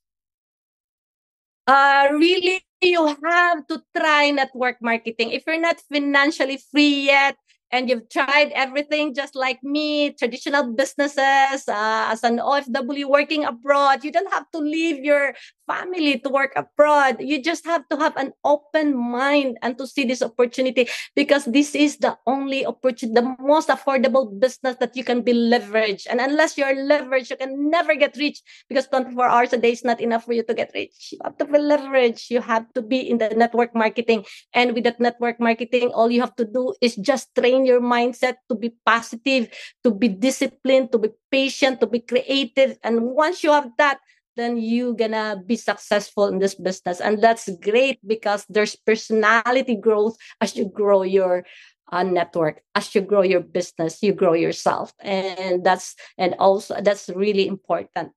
uh 1.67 2.07
really 2.11 2.61
you 2.81 3.07
have 3.07 3.65
to 3.67 3.81
try 3.95 4.31
network 4.31 4.75
marketing 4.81 5.31
if 5.31 5.43
you're 5.47 5.59
not 5.59 5.79
financially 5.91 6.59
free 6.71 7.07
yet 7.07 7.37
and 7.71 7.89
you've 7.89 8.09
tried 8.09 8.51
everything 8.53 9.15
just 9.15 9.35
like 9.35 9.63
me 9.63 10.11
traditional 10.11 10.73
businesses 10.75 11.63
uh, 11.67 12.11
as 12.11 12.23
an 12.23 12.37
ofw 12.37 13.07
working 13.07 13.45
abroad 13.45 14.03
you 14.03 14.11
don't 14.11 14.31
have 14.33 14.43
to 14.51 14.59
leave 14.59 15.03
your 15.03 15.33
family 15.67 16.19
to 16.19 16.29
work 16.29 16.51
abroad 16.55 17.17
you 17.19 17.41
just 17.41 17.65
have 17.65 17.87
to 17.89 17.97
have 17.97 18.15
an 18.17 18.31
open 18.43 18.95
mind 18.95 19.57
and 19.61 19.77
to 19.77 19.87
see 19.87 20.03
this 20.03 20.21
opportunity 20.21 20.87
because 21.15 21.45
this 21.45 21.75
is 21.75 21.97
the 21.97 22.17
only 22.27 22.65
opportunity 22.65 23.13
the 23.13 23.35
most 23.39 23.69
affordable 23.69 24.27
business 24.39 24.75
that 24.79 24.95
you 24.95 25.03
can 25.03 25.21
be 25.21 25.33
leveraged 25.33 26.07
and 26.09 26.19
unless 26.19 26.57
you're 26.57 26.75
leveraged 26.75 27.29
you 27.29 27.37
can 27.37 27.69
never 27.69 27.95
get 27.95 28.15
rich 28.17 28.41
because 28.69 28.87
24 28.87 29.27
hours 29.27 29.53
a 29.53 29.57
day 29.57 29.71
is 29.71 29.83
not 29.83 30.01
enough 30.01 30.25
for 30.25 30.33
you 30.33 30.43
to 30.43 30.53
get 30.53 30.71
rich. 30.73 31.13
You 31.13 31.19
have 31.23 31.37
to 31.37 31.45
be 31.45 31.57
leverage. 31.57 32.27
You 32.29 32.41
have 32.41 32.71
to 32.73 32.81
be 32.81 32.99
in 32.99 33.17
the 33.17 33.29
network 33.29 33.75
marketing. 33.75 34.25
And 34.53 34.73
with 34.73 34.83
that 34.83 34.99
network 34.99 35.39
marketing, 35.39 35.89
all 35.93 36.11
you 36.11 36.21
have 36.21 36.35
to 36.37 36.45
do 36.45 36.73
is 36.81 36.95
just 36.95 37.33
train 37.35 37.65
your 37.65 37.81
mindset 37.81 38.41
to 38.49 38.55
be 38.55 38.73
positive, 38.85 39.49
to 39.83 39.91
be 39.91 40.07
disciplined, 40.07 40.91
to 40.91 40.99
be 40.99 41.09
patient, 41.31 41.79
to 41.81 41.87
be 41.87 41.99
creative. 41.99 42.77
And 42.83 43.13
once 43.13 43.43
you 43.43 43.51
have 43.51 43.71
that, 43.77 43.99
then 44.35 44.57
you 44.57 44.95
gonna 44.95 45.41
be 45.45 45.55
successful 45.55 46.27
in 46.27 46.39
this 46.39 46.55
business. 46.55 46.99
And 46.99 47.21
that's 47.21 47.49
great 47.61 47.99
because 48.05 48.45
there's 48.49 48.75
personality 48.75 49.75
growth 49.75 50.17
as 50.41 50.55
you 50.55 50.65
grow 50.65 51.03
your 51.03 51.45
uh, 51.91 52.03
network 52.03 52.61
as 52.73 52.95
you 52.95 53.01
grow 53.01 53.21
your 53.21 53.41
business 53.41 54.01
you 54.01 54.13
grow 54.13 54.33
yourself 54.33 54.93
and 55.01 55.63
that's 55.63 55.95
and 56.17 56.33
also 56.39 56.75
that's 56.81 57.07
really 57.09 57.47
important 57.47 58.11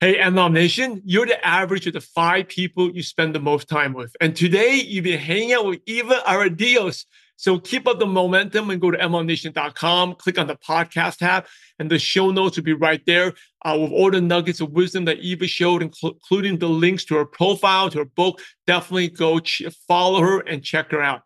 Hey, 0.00 0.18
MLM 0.18 0.52
Nation, 0.52 1.00
you're 1.06 1.24
the 1.24 1.42
average 1.46 1.86
of 1.86 1.94
the 1.94 2.00
five 2.00 2.48
people 2.48 2.90
you 2.94 3.02
spend 3.02 3.34
the 3.34 3.40
most 3.40 3.68
time 3.68 3.94
with. 3.94 4.14
And 4.20 4.36
today 4.36 4.74
you've 4.74 5.04
been 5.04 5.18
hanging 5.18 5.54
out 5.54 5.64
with 5.64 5.80
Eva 5.86 6.20
Aradillos. 6.26 7.06
So 7.36 7.58
keep 7.58 7.86
up 7.88 7.98
the 7.98 8.06
momentum 8.06 8.70
and 8.70 8.80
go 8.80 8.90
to 8.90 8.98
MLMNation.com, 8.98 10.14
click 10.14 10.38
on 10.38 10.46
the 10.46 10.56
podcast 10.56 11.18
tab, 11.18 11.46
and 11.78 11.90
the 11.90 11.98
show 11.98 12.30
notes 12.30 12.56
will 12.56 12.64
be 12.64 12.72
right 12.72 13.04
there 13.06 13.34
uh, 13.64 13.76
with 13.80 13.90
all 13.90 14.10
the 14.10 14.20
nuggets 14.20 14.60
of 14.60 14.70
wisdom 14.70 15.04
that 15.06 15.18
Eva 15.18 15.46
showed, 15.46 15.82
including 15.82 16.58
the 16.58 16.68
links 16.68 17.04
to 17.06 17.16
her 17.16 17.24
profile, 17.24 17.90
to 17.90 17.98
her 17.98 18.04
book. 18.04 18.40
Definitely 18.66 19.08
go 19.08 19.40
ch- 19.40 19.64
follow 19.88 20.20
her 20.20 20.40
and 20.40 20.62
check 20.62 20.90
her 20.92 21.02
out. 21.02 21.22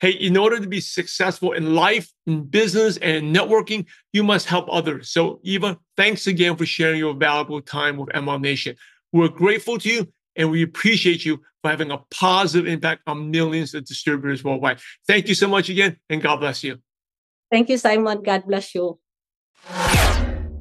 Hey, 0.00 0.10
in 0.10 0.36
order 0.36 0.60
to 0.60 0.68
be 0.68 0.80
successful 0.80 1.52
in 1.52 1.74
life, 1.74 2.08
in 2.24 2.44
business, 2.44 2.98
and 2.98 3.16
in 3.16 3.32
networking, 3.32 3.86
you 4.12 4.22
must 4.22 4.46
help 4.46 4.68
others. 4.70 5.10
So, 5.10 5.40
Eva, 5.42 5.76
thanks 5.96 6.28
again 6.28 6.56
for 6.56 6.66
sharing 6.66 7.00
your 7.00 7.14
valuable 7.14 7.60
time 7.60 7.96
with 7.96 8.10
ML 8.10 8.40
Nation. 8.40 8.76
We're 9.12 9.28
grateful 9.28 9.78
to 9.78 9.88
you 9.88 10.12
and 10.38 10.50
we 10.50 10.62
appreciate 10.62 11.26
you 11.26 11.42
for 11.60 11.68
having 11.70 11.90
a 11.90 11.98
positive 12.10 12.66
impact 12.66 13.02
on 13.06 13.30
millions 13.30 13.74
of 13.74 13.84
distributors 13.84 14.42
worldwide. 14.42 14.78
Thank 15.06 15.28
you 15.28 15.34
so 15.34 15.48
much 15.48 15.68
again, 15.68 15.98
and 16.08 16.22
God 16.22 16.36
bless 16.38 16.64
you. 16.64 16.78
thank 17.50 17.68
you 17.68 17.76
simon 17.76 18.22
god 18.22 18.44
bless 18.46 18.74
you 18.74 18.98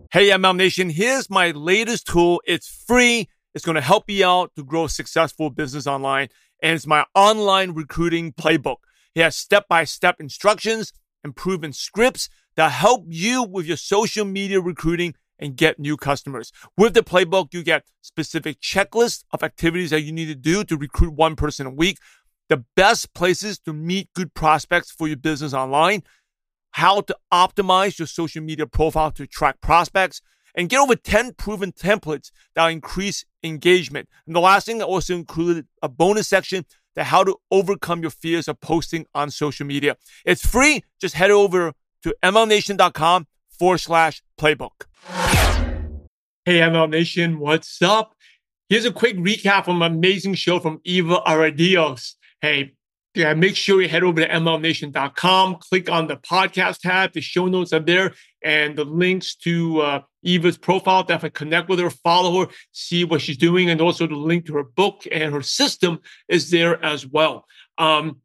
Hey, 0.10 0.30
ML 0.30 0.56
Nation, 0.56 0.90
here's 0.90 1.30
my 1.30 1.52
latest 1.52 2.08
tool. 2.08 2.42
It's 2.46 2.68
free. 2.88 3.28
It's 3.54 3.66
going 3.66 3.76
to 3.76 3.82
help 3.82 4.10
you 4.10 4.26
out 4.26 4.52
to 4.56 4.64
grow 4.64 4.86
a 4.86 4.90
successful 4.90 5.50
business 5.50 5.86
online. 5.86 6.30
And 6.64 6.76
it's 6.76 6.88
my 6.88 7.06
online 7.14 7.72
recruiting 7.72 8.32
playbook. 8.32 8.78
It 9.16 9.24
has 9.24 9.36
step 9.36 9.68
by 9.68 9.84
step 9.84 10.16
instructions 10.20 10.94
and 11.24 11.36
proven 11.36 11.74
scripts 11.74 12.30
that 12.56 12.72
help 12.72 13.04
you 13.10 13.44
with 13.44 13.66
your 13.66 13.78
social 13.78 14.26
media 14.26 14.62
recruiting 14.62 15.14
and 15.40 15.56
get 15.56 15.80
new 15.80 15.98
customers. 15.98 16.52
With 16.78 16.94
the 16.94 17.02
playbook, 17.02 17.54
you 17.54 17.64
get 17.64 17.86
specific 18.02 18.60
checklists 18.60 19.24
of 19.32 19.44
activities 19.44 19.92
that 19.92 20.02
you 20.02 20.12
need 20.12 20.28
to 20.28 20.36
do 20.36 20.64
to 20.64 20.78
recruit 20.78 21.14
one 21.14 21.36
person 21.36 21.66
a 21.66 21.72
week, 21.72 22.00
the 22.50 22.64
best 22.76 23.14
places 23.14 23.60
to 23.60 23.74
meet 23.74 24.10
good 24.14 24.34
prospects 24.34 24.92
for 24.92 25.08
your 25.08 25.18
business 25.18 25.54
online, 25.54 26.04
how 26.72 27.02
to 27.02 27.16
optimize 27.32 28.00
your 28.00 28.08
social 28.08 28.42
media 28.42 28.66
profile 28.66 29.12
to 29.12 29.24
attract 29.24 29.62
prospects, 29.62 30.22
and 30.56 30.70
get 30.70 30.80
over 30.80 30.96
10 30.96 31.34
proven 31.34 31.72
templates 31.72 32.32
that 32.56 32.68
increase 32.68 33.26
engagement. 33.44 34.10
And 34.26 34.36
the 34.36 34.40
last 34.40 34.66
thing, 34.66 34.82
I 34.82 34.86
also 34.86 35.14
included 35.14 35.68
a 35.84 35.88
bonus 35.88 36.28
section 36.28 36.66
that 36.96 37.06
how 37.06 37.24
to 37.24 37.36
overcome 37.52 38.02
your 38.02 38.10
fears 38.10 38.48
of 38.48 38.60
posting 38.60 39.06
on 39.14 39.30
social 39.30 39.68
media. 39.68 39.98
It's 40.26 40.46
free. 40.46 40.84
Just 41.00 41.14
head 41.14 41.30
over 41.30 41.74
to 42.02 42.16
mlnation.com 42.24 43.28
forward 43.50 43.78
slash 43.78 44.24
playbook. 44.40 44.88
Hey, 46.48 46.60
MLM 46.60 46.92
Nation, 46.92 47.40
what's 47.40 47.82
up? 47.82 48.16
Here's 48.70 48.86
a 48.86 48.92
quick 48.94 49.18
recap 49.18 49.66
from 49.66 49.82
an 49.82 49.92
amazing 49.92 50.36
show 50.36 50.62
from 50.62 50.80
Eva 50.86 51.22
Aradillos. 51.28 52.14
Hey, 52.40 52.72
yeah, 53.14 53.34
make 53.34 53.58
sure 53.58 53.82
you 53.82 53.90
head 53.90 54.04
over 54.04 54.22
to 54.22 54.30
mlmnation.com, 54.30 55.56
click 55.56 55.92
on 55.92 56.08
the 56.08 56.16
podcast 56.16 56.80
tab. 56.80 57.12
The 57.12 57.20
show 57.20 57.48
notes 57.48 57.74
are 57.74 57.82
there 57.82 58.14
and 58.42 58.78
the 58.78 58.86
links 58.86 59.36
to 59.40 59.82
uh, 59.82 60.02
Eva's 60.24 60.58
profile. 60.58 61.04
Definitely 61.04 61.32
connect 61.32 61.68
with 61.68 61.80
her, 61.80 61.90
follow 61.90 62.46
her, 62.46 62.52
see 62.72 63.04
what 63.04 63.20
she's 63.20 63.36
doing. 63.36 63.70
And 63.70 63.82
also 63.82 64.08
the 64.08 64.16
link 64.16 64.46
to 64.46 64.54
her 64.54 64.64
book 64.64 65.06
and 65.12 65.34
her 65.34 65.42
system 65.42 66.00
is 66.30 66.50
there 66.50 66.82
as 66.82 67.06
well. 67.06 67.44
Um, 67.78 68.22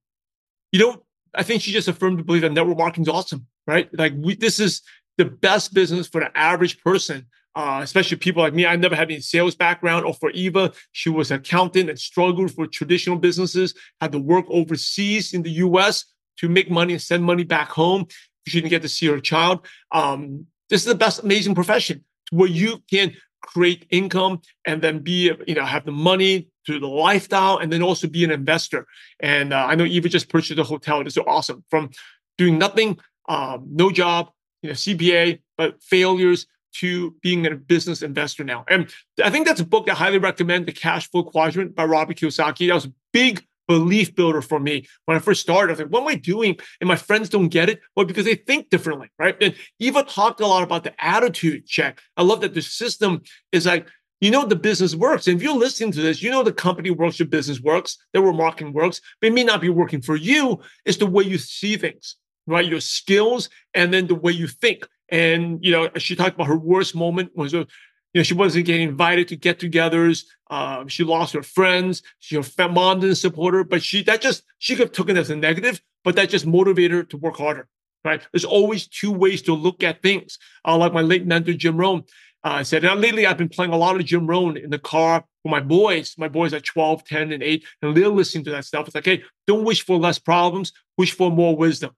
you 0.71 0.79
know, 0.79 1.03
I 1.35 1.43
think 1.43 1.63
she 1.63 1.73
just 1.73 1.89
affirmed 1.89 2.19
to 2.19 2.25
believe 2.25 2.43
that 2.43 2.53
network 2.53 2.79
marketing 2.79 3.03
is 3.03 3.09
awesome, 3.09 3.49
right? 3.67 3.91
Like 3.93 4.13
we, 4.17 4.37
this 4.37 4.61
is 4.61 4.83
the 5.19 5.25
best 5.25 5.75
business 5.75 6.07
for 6.07 6.21
the 6.21 6.31
average 6.39 6.81
person 6.85 7.27
uh, 7.55 7.81
especially 7.83 8.17
people 8.17 8.43
like 8.43 8.55
me. 8.55 8.67
I 8.67 8.77
never 8.77 8.97
had 8.97 9.11
any 9.11 9.21
sales 9.21 9.55
background. 9.55 10.05
Or 10.05 10.15
for 10.15 10.31
Eva, 10.31 10.73
she 10.93 11.11
was 11.11 11.31
an 11.31 11.39
accountant 11.39 11.91
and 11.91 11.99
struggled 11.99 12.53
for 12.53 12.67
traditional 12.67 13.17
businesses, 13.17 13.75
had 14.01 14.13
to 14.13 14.19
work 14.19 14.47
overseas 14.49 15.35
in 15.35 15.43
the 15.43 15.51
US 15.51 16.05
to 16.39 16.49
make 16.49 16.71
money 16.71 16.95
and 16.95 17.03
send 17.03 17.25
money 17.25 17.45
back 17.45 17.69
home. 17.69 18.07
She 18.47 18.61
didn't 18.61 18.71
get 18.71 18.83
to 18.83 18.89
see 18.89 19.07
her 19.07 19.21
child. 19.21 19.67
Um, 19.93 20.47
this 20.71 20.81
is 20.81 20.87
the 20.87 20.95
best, 20.95 21.23
amazing 21.23 21.55
profession 21.55 22.05
where 22.31 22.49
you 22.49 22.83
can 22.91 23.15
create 23.43 23.87
income 23.91 24.41
and 24.67 24.81
then 24.81 25.01
be, 25.01 25.31
you 25.47 25.55
know, 25.55 25.65
have 25.65 25.85
the 25.85 25.93
money 25.93 26.49
to 26.67 26.79
the 26.79 26.87
lifestyle 26.87 27.59
and 27.59 27.73
then 27.73 27.83
also 27.83 28.07
be 28.07 28.25
an 28.25 28.31
investor. 28.31 28.87
And 29.21 29.53
uh, 29.53 29.67
I 29.69 29.75
know 29.75 29.85
Eva 29.85 30.09
just 30.09 30.29
purchased 30.29 30.59
a 30.59 30.65
hotel. 30.65 31.05
This 31.05 31.17
is 31.17 31.23
awesome. 31.27 31.65
From 31.69 31.91
doing 32.39 32.57
nothing, 32.57 32.99
um, 33.29 33.67
no 33.71 33.91
job, 33.91 34.31
you 34.63 34.69
know, 34.71 34.75
CPA, 34.75 35.41
but 35.59 35.83
failures 35.83 36.47
to 36.81 37.15
being 37.23 37.47
a 37.47 37.55
business 37.55 38.03
investor 38.03 38.45
now. 38.45 38.65
And 38.69 38.93
I 39.23 39.31
think 39.31 39.47
that's 39.47 39.61
a 39.61 39.67
book 39.67 39.89
I 39.89 39.95
highly 39.95 40.19
recommend, 40.19 40.67
The 40.67 40.73
Cash 40.73 41.11
Flow 41.11 41.25
Quadrant 41.25 41.75
by 41.75 41.85
Robert 41.85 42.17
Kiyosaki. 42.17 42.69
That 42.69 42.75
was 42.75 42.87
a 42.87 42.93
big 43.13 43.45
belief 43.69 44.15
builder 44.15 44.43
for 44.43 44.59
me 44.59 44.87
when 45.07 45.17
I 45.17 45.21
first 45.21 45.41
started. 45.41 45.71
I 45.71 45.73
was 45.73 45.81
like, 45.81 45.89
what 45.89 46.03
am 46.03 46.09
I 46.09 46.17
doing? 46.17 46.57
And 46.81 46.89
my 46.89 46.97
friends 46.97 47.29
don't 47.29 47.49
get 47.49 47.69
it. 47.69 47.81
Well, 47.97 48.07
because 48.07 48.25
they 48.25 48.35
think 48.35 48.71
differently, 48.71 49.09
right? 49.19 49.37
And 49.41 49.55
Eva 49.79 50.03
talked 50.03 50.41
a 50.41 50.47
lot 50.47 50.63
about 50.63 50.85
the 50.85 50.95
attitude 51.03 51.67
check. 51.67 52.01
I 52.17 52.23
love 52.23 52.41
that 52.41 52.55
the 52.55 52.63
system 52.63 53.23
is 53.53 53.67
like, 53.67 53.89
you 54.21 54.31
know 54.31 54.47
the 54.47 54.57
business 54.57 54.95
works. 54.95 55.27
And 55.27 55.37
if 55.37 55.43
you're 55.43 55.57
listening 55.57 55.91
to 55.93 56.01
this, 56.01 56.23
you 56.23 56.31
know 56.31 56.45
the 56.45 56.53
company 56.53 56.91
works, 56.91 57.19
your 57.19 57.29
business 57.29 57.61
works, 57.61 57.99
their 58.13 58.23
marketing 58.33 58.73
works, 58.73 59.01
but 59.21 59.29
it 59.29 59.33
may 59.33 59.43
not 59.43 59.61
be 59.61 59.69
working 59.69 60.01
for 60.01 60.15
you. 60.15 60.61
It's 60.85 60.99
the 60.99 61.07
way 61.07 61.25
you 61.25 61.39
see 61.39 61.77
things, 61.77 62.17
right? 62.47 62.65
Your 62.65 62.81
skills 62.81 63.49
and 63.75 63.93
then 63.93 64.07
the 64.07 64.15
way 64.15 64.31
you 64.31 64.47
think. 64.47 64.87
And, 65.13 65.63
you 65.63 65.71
know, 65.71 65.91
she 65.99 66.17
talked 66.17 66.35
about 66.35 66.47
her 66.47 66.57
worst 66.57 66.95
moment 66.95 67.37
was, 67.37 67.53
you 67.53 67.67
know, 68.15 68.23
she 68.23 68.33
wasn't 68.33 68.65
getting 68.65 68.89
invited 68.89 69.29
to 69.29 69.37
get 69.37 69.61
togethers. 69.61 70.25
Um, 70.51 70.89
she 70.89 71.05
lost 71.05 71.35
her 71.35 71.43
friends. 71.43 72.03
She, 72.19 72.35
her 72.37 72.69
mom 72.69 73.01
didn't 73.01 73.17
support 73.17 73.53
her, 73.53 73.63
but 73.63 73.83
she, 73.83 74.03
that 74.05 74.23
just, 74.23 74.43
she 74.59 74.75
could 74.75 74.89
have 74.89 74.93
taken 74.93 75.19
it 75.19 75.21
as 75.21 75.31
a 75.31 75.37
negative, 75.37 75.83
but 76.03 76.17
that 76.17 76.31
just 76.31 76.47
motivated 76.47 76.93
her 76.93 77.03
to 77.05 77.19
work 77.19 77.37
harder, 77.37 77.69
right? 78.07 78.27
There's 78.33 78.47
always 78.47 78.89
two 78.89 79.13
ways 79.13 79.43
to 79.43 79.55
look 79.55 79.83
at 79.83 80.01
things. 80.01 80.39
Uh, 80.67 80.79
like 80.79 80.95
my 80.95 81.03
late 81.03 81.27
mentor, 81.27 81.53
Jim 81.53 81.77
Rohn, 81.77 82.05
uh, 82.43 82.65
said, 82.65 82.83
and 82.83 83.01
lately 83.01 83.27
I've 83.27 83.39
been 83.39 83.51
playing 83.51 83.75
a 83.75 83.77
lot 83.77 83.97
of 83.97 84.07
Jim 84.07 84.27
Rohn 84.27 84.57
in 84.57 84.71
the 84.71 84.79
car 84.79 85.25
with 85.45 85.51
my 85.51 85.61
boys. 85.61 86.15
My 86.17 86.29
boys 86.29 86.55
are 86.55 86.61
12, 86.61 87.05
10, 87.05 87.33
and 87.33 87.43
8, 87.43 87.65
and 87.83 87.95
they're 87.95 88.09
listening 88.09 88.45
to 88.45 88.51
that 88.53 88.65
stuff. 88.65 88.87
It's 88.87 88.95
like, 88.95 89.05
hey, 89.05 89.23
don't 89.47 89.65
wish 89.65 89.85
for 89.85 89.99
less 89.99 90.19
problems, 90.19 90.73
wish 90.97 91.15
for 91.15 91.31
more 91.31 91.55
wisdom 91.55 91.93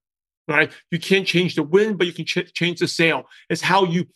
right? 0.49 0.73
You 0.91 0.99
can't 0.99 1.27
change 1.27 1.55
the 1.55 1.63
wind, 1.63 1.99
but 1.99 2.07
you 2.07 2.13
can 2.13 2.25
ch- 2.25 2.53
change 2.53 2.81
the 2.81 2.89
sail. 2.89 3.25
It's 3.49 3.63
how 3.63 3.85
you 3.85 4.07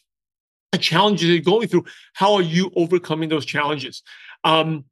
the 0.72 0.78
challenges 0.78 1.28
you're 1.28 1.40
going 1.40 1.68
through. 1.68 1.84
How 2.12 2.34
are 2.34 2.42
you 2.42 2.70
overcoming 2.76 3.28
those 3.30 3.46
challenges? 3.46 4.02
Um, 4.44 4.84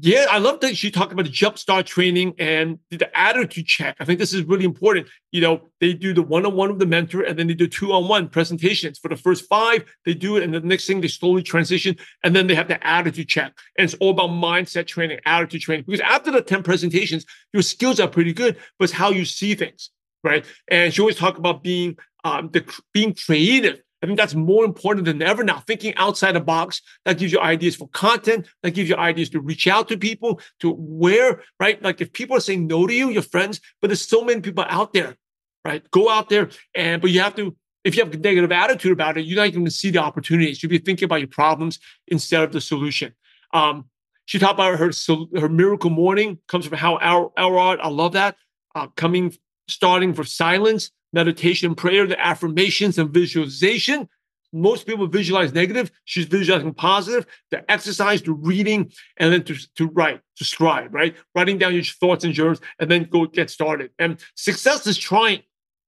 yeah, 0.00 0.26
I 0.30 0.38
love 0.38 0.60
that 0.60 0.76
she 0.76 0.90
talked 0.90 1.12
about 1.12 1.24
the 1.24 1.30
jumpstart 1.30 1.84
training 1.84 2.34
and 2.38 2.78
the 2.90 3.18
attitude 3.18 3.66
check. 3.66 3.96
I 3.98 4.04
think 4.04 4.18
this 4.18 4.32
is 4.32 4.44
really 4.44 4.64
important. 4.64 5.08
You 5.32 5.40
know, 5.40 5.68
they 5.80 5.94
do 5.94 6.14
the 6.14 6.22
one-on-one 6.22 6.70
with 6.70 6.78
the 6.78 6.86
mentor, 6.86 7.22
and 7.22 7.38
then 7.38 7.48
they 7.48 7.54
do 7.54 7.66
two-on-one 7.66 8.28
presentations. 8.28 8.98
For 8.98 9.08
the 9.08 9.16
first 9.16 9.48
five, 9.48 9.84
they 10.04 10.14
do 10.14 10.36
it, 10.36 10.44
and 10.44 10.54
the 10.54 10.60
next 10.60 10.86
thing 10.86 11.00
they 11.00 11.08
slowly 11.08 11.42
transition, 11.42 11.96
and 12.22 12.36
then 12.36 12.46
they 12.46 12.54
have 12.54 12.68
the 12.68 12.84
attitude 12.86 13.28
check. 13.28 13.52
And 13.76 13.84
it's 13.84 13.94
all 13.94 14.10
about 14.10 14.30
mindset 14.30 14.86
training, 14.86 15.18
attitude 15.26 15.62
training. 15.62 15.84
Because 15.86 16.00
after 16.00 16.30
the 16.30 16.42
10 16.42 16.62
presentations, 16.62 17.26
your 17.52 17.62
skills 17.62 17.98
are 17.98 18.08
pretty 18.08 18.32
good, 18.32 18.56
but 18.78 18.84
it's 18.84 18.92
how 18.92 19.10
you 19.10 19.24
see 19.24 19.54
things, 19.54 19.90
right? 20.22 20.44
And 20.68 20.94
she 20.94 21.02
always 21.02 21.16
talk 21.16 21.38
about 21.38 21.62
being 21.62 21.96
um, 22.24 22.50
the 22.52 22.64
being 22.92 23.14
creative 23.14 23.80
I 24.02 24.06
think 24.06 24.18
that's 24.18 24.34
more 24.34 24.64
important 24.64 25.04
than 25.04 25.22
ever 25.22 25.44
now. 25.44 25.60
Thinking 25.60 25.94
outside 25.96 26.32
the 26.32 26.40
box 26.40 26.82
that 27.04 27.18
gives 27.18 27.32
you 27.32 27.38
ideas 27.38 27.76
for 27.76 27.88
content, 27.88 28.48
that 28.62 28.72
gives 28.72 28.88
you 28.88 28.96
ideas 28.96 29.30
to 29.30 29.40
reach 29.40 29.66
out 29.68 29.88
to 29.88 29.96
people, 29.96 30.40
to 30.60 30.72
where, 30.72 31.42
right? 31.60 31.80
Like 31.82 32.00
if 32.00 32.12
people 32.12 32.36
are 32.36 32.40
saying 32.40 32.66
no 32.66 32.86
to 32.86 32.92
you, 32.92 33.10
your 33.10 33.22
friends, 33.22 33.60
but 33.80 33.88
there's 33.88 34.06
so 34.06 34.24
many 34.24 34.40
people 34.40 34.64
out 34.68 34.92
there, 34.92 35.16
right? 35.64 35.88
Go 35.92 36.08
out 36.08 36.28
there 36.28 36.50
and, 36.74 37.00
but 37.00 37.12
you 37.12 37.20
have 37.20 37.36
to, 37.36 37.56
if 37.84 37.96
you 37.96 38.04
have 38.04 38.12
a 38.12 38.16
negative 38.16 38.50
attitude 38.50 38.92
about 38.92 39.18
it, 39.18 39.24
you're 39.24 39.42
not 39.42 39.52
going 39.52 39.64
to 39.64 39.70
see 39.70 39.90
the 39.90 39.98
opportunities. 39.98 40.62
You'll 40.62 40.70
be 40.70 40.78
thinking 40.78 41.06
about 41.06 41.20
your 41.20 41.28
problems 41.28 41.78
instead 42.08 42.42
of 42.42 42.52
the 42.52 42.60
solution. 42.60 43.14
Um, 43.52 43.86
she 44.24 44.38
talked 44.38 44.54
about 44.54 44.78
her 44.78 44.90
her 45.38 45.48
miracle 45.48 45.90
morning 45.90 46.38
comes 46.48 46.66
from 46.66 46.78
Hal 46.78 46.98
Elrod. 47.36 47.80
I 47.80 47.88
love 47.88 48.12
that. 48.12 48.36
Uh, 48.74 48.86
coming 48.96 49.34
starting 49.68 50.14
for 50.14 50.24
silence 50.24 50.90
meditation, 51.12 51.74
prayer, 51.74 52.06
the 52.06 52.20
affirmations 52.20 52.98
and 52.98 53.10
visualization. 53.10 54.08
Most 54.52 54.86
people 54.86 55.06
visualize 55.06 55.54
negative. 55.54 55.90
She's 56.04 56.26
visualizing 56.26 56.74
positive. 56.74 57.26
The 57.50 57.70
exercise, 57.70 58.20
the 58.20 58.32
reading, 58.32 58.92
and 59.16 59.32
then 59.32 59.44
to, 59.44 59.56
to 59.76 59.88
write, 59.88 60.20
to 60.36 60.44
scribe, 60.44 60.94
right? 60.94 61.16
Writing 61.34 61.56
down 61.56 61.74
your 61.74 61.84
thoughts 61.84 62.24
and 62.24 62.34
journals, 62.34 62.60
and 62.78 62.90
then 62.90 63.04
go 63.04 63.26
get 63.26 63.48
started. 63.48 63.90
And 63.98 64.20
success 64.34 64.86
is 64.86 64.98
trying. 64.98 65.42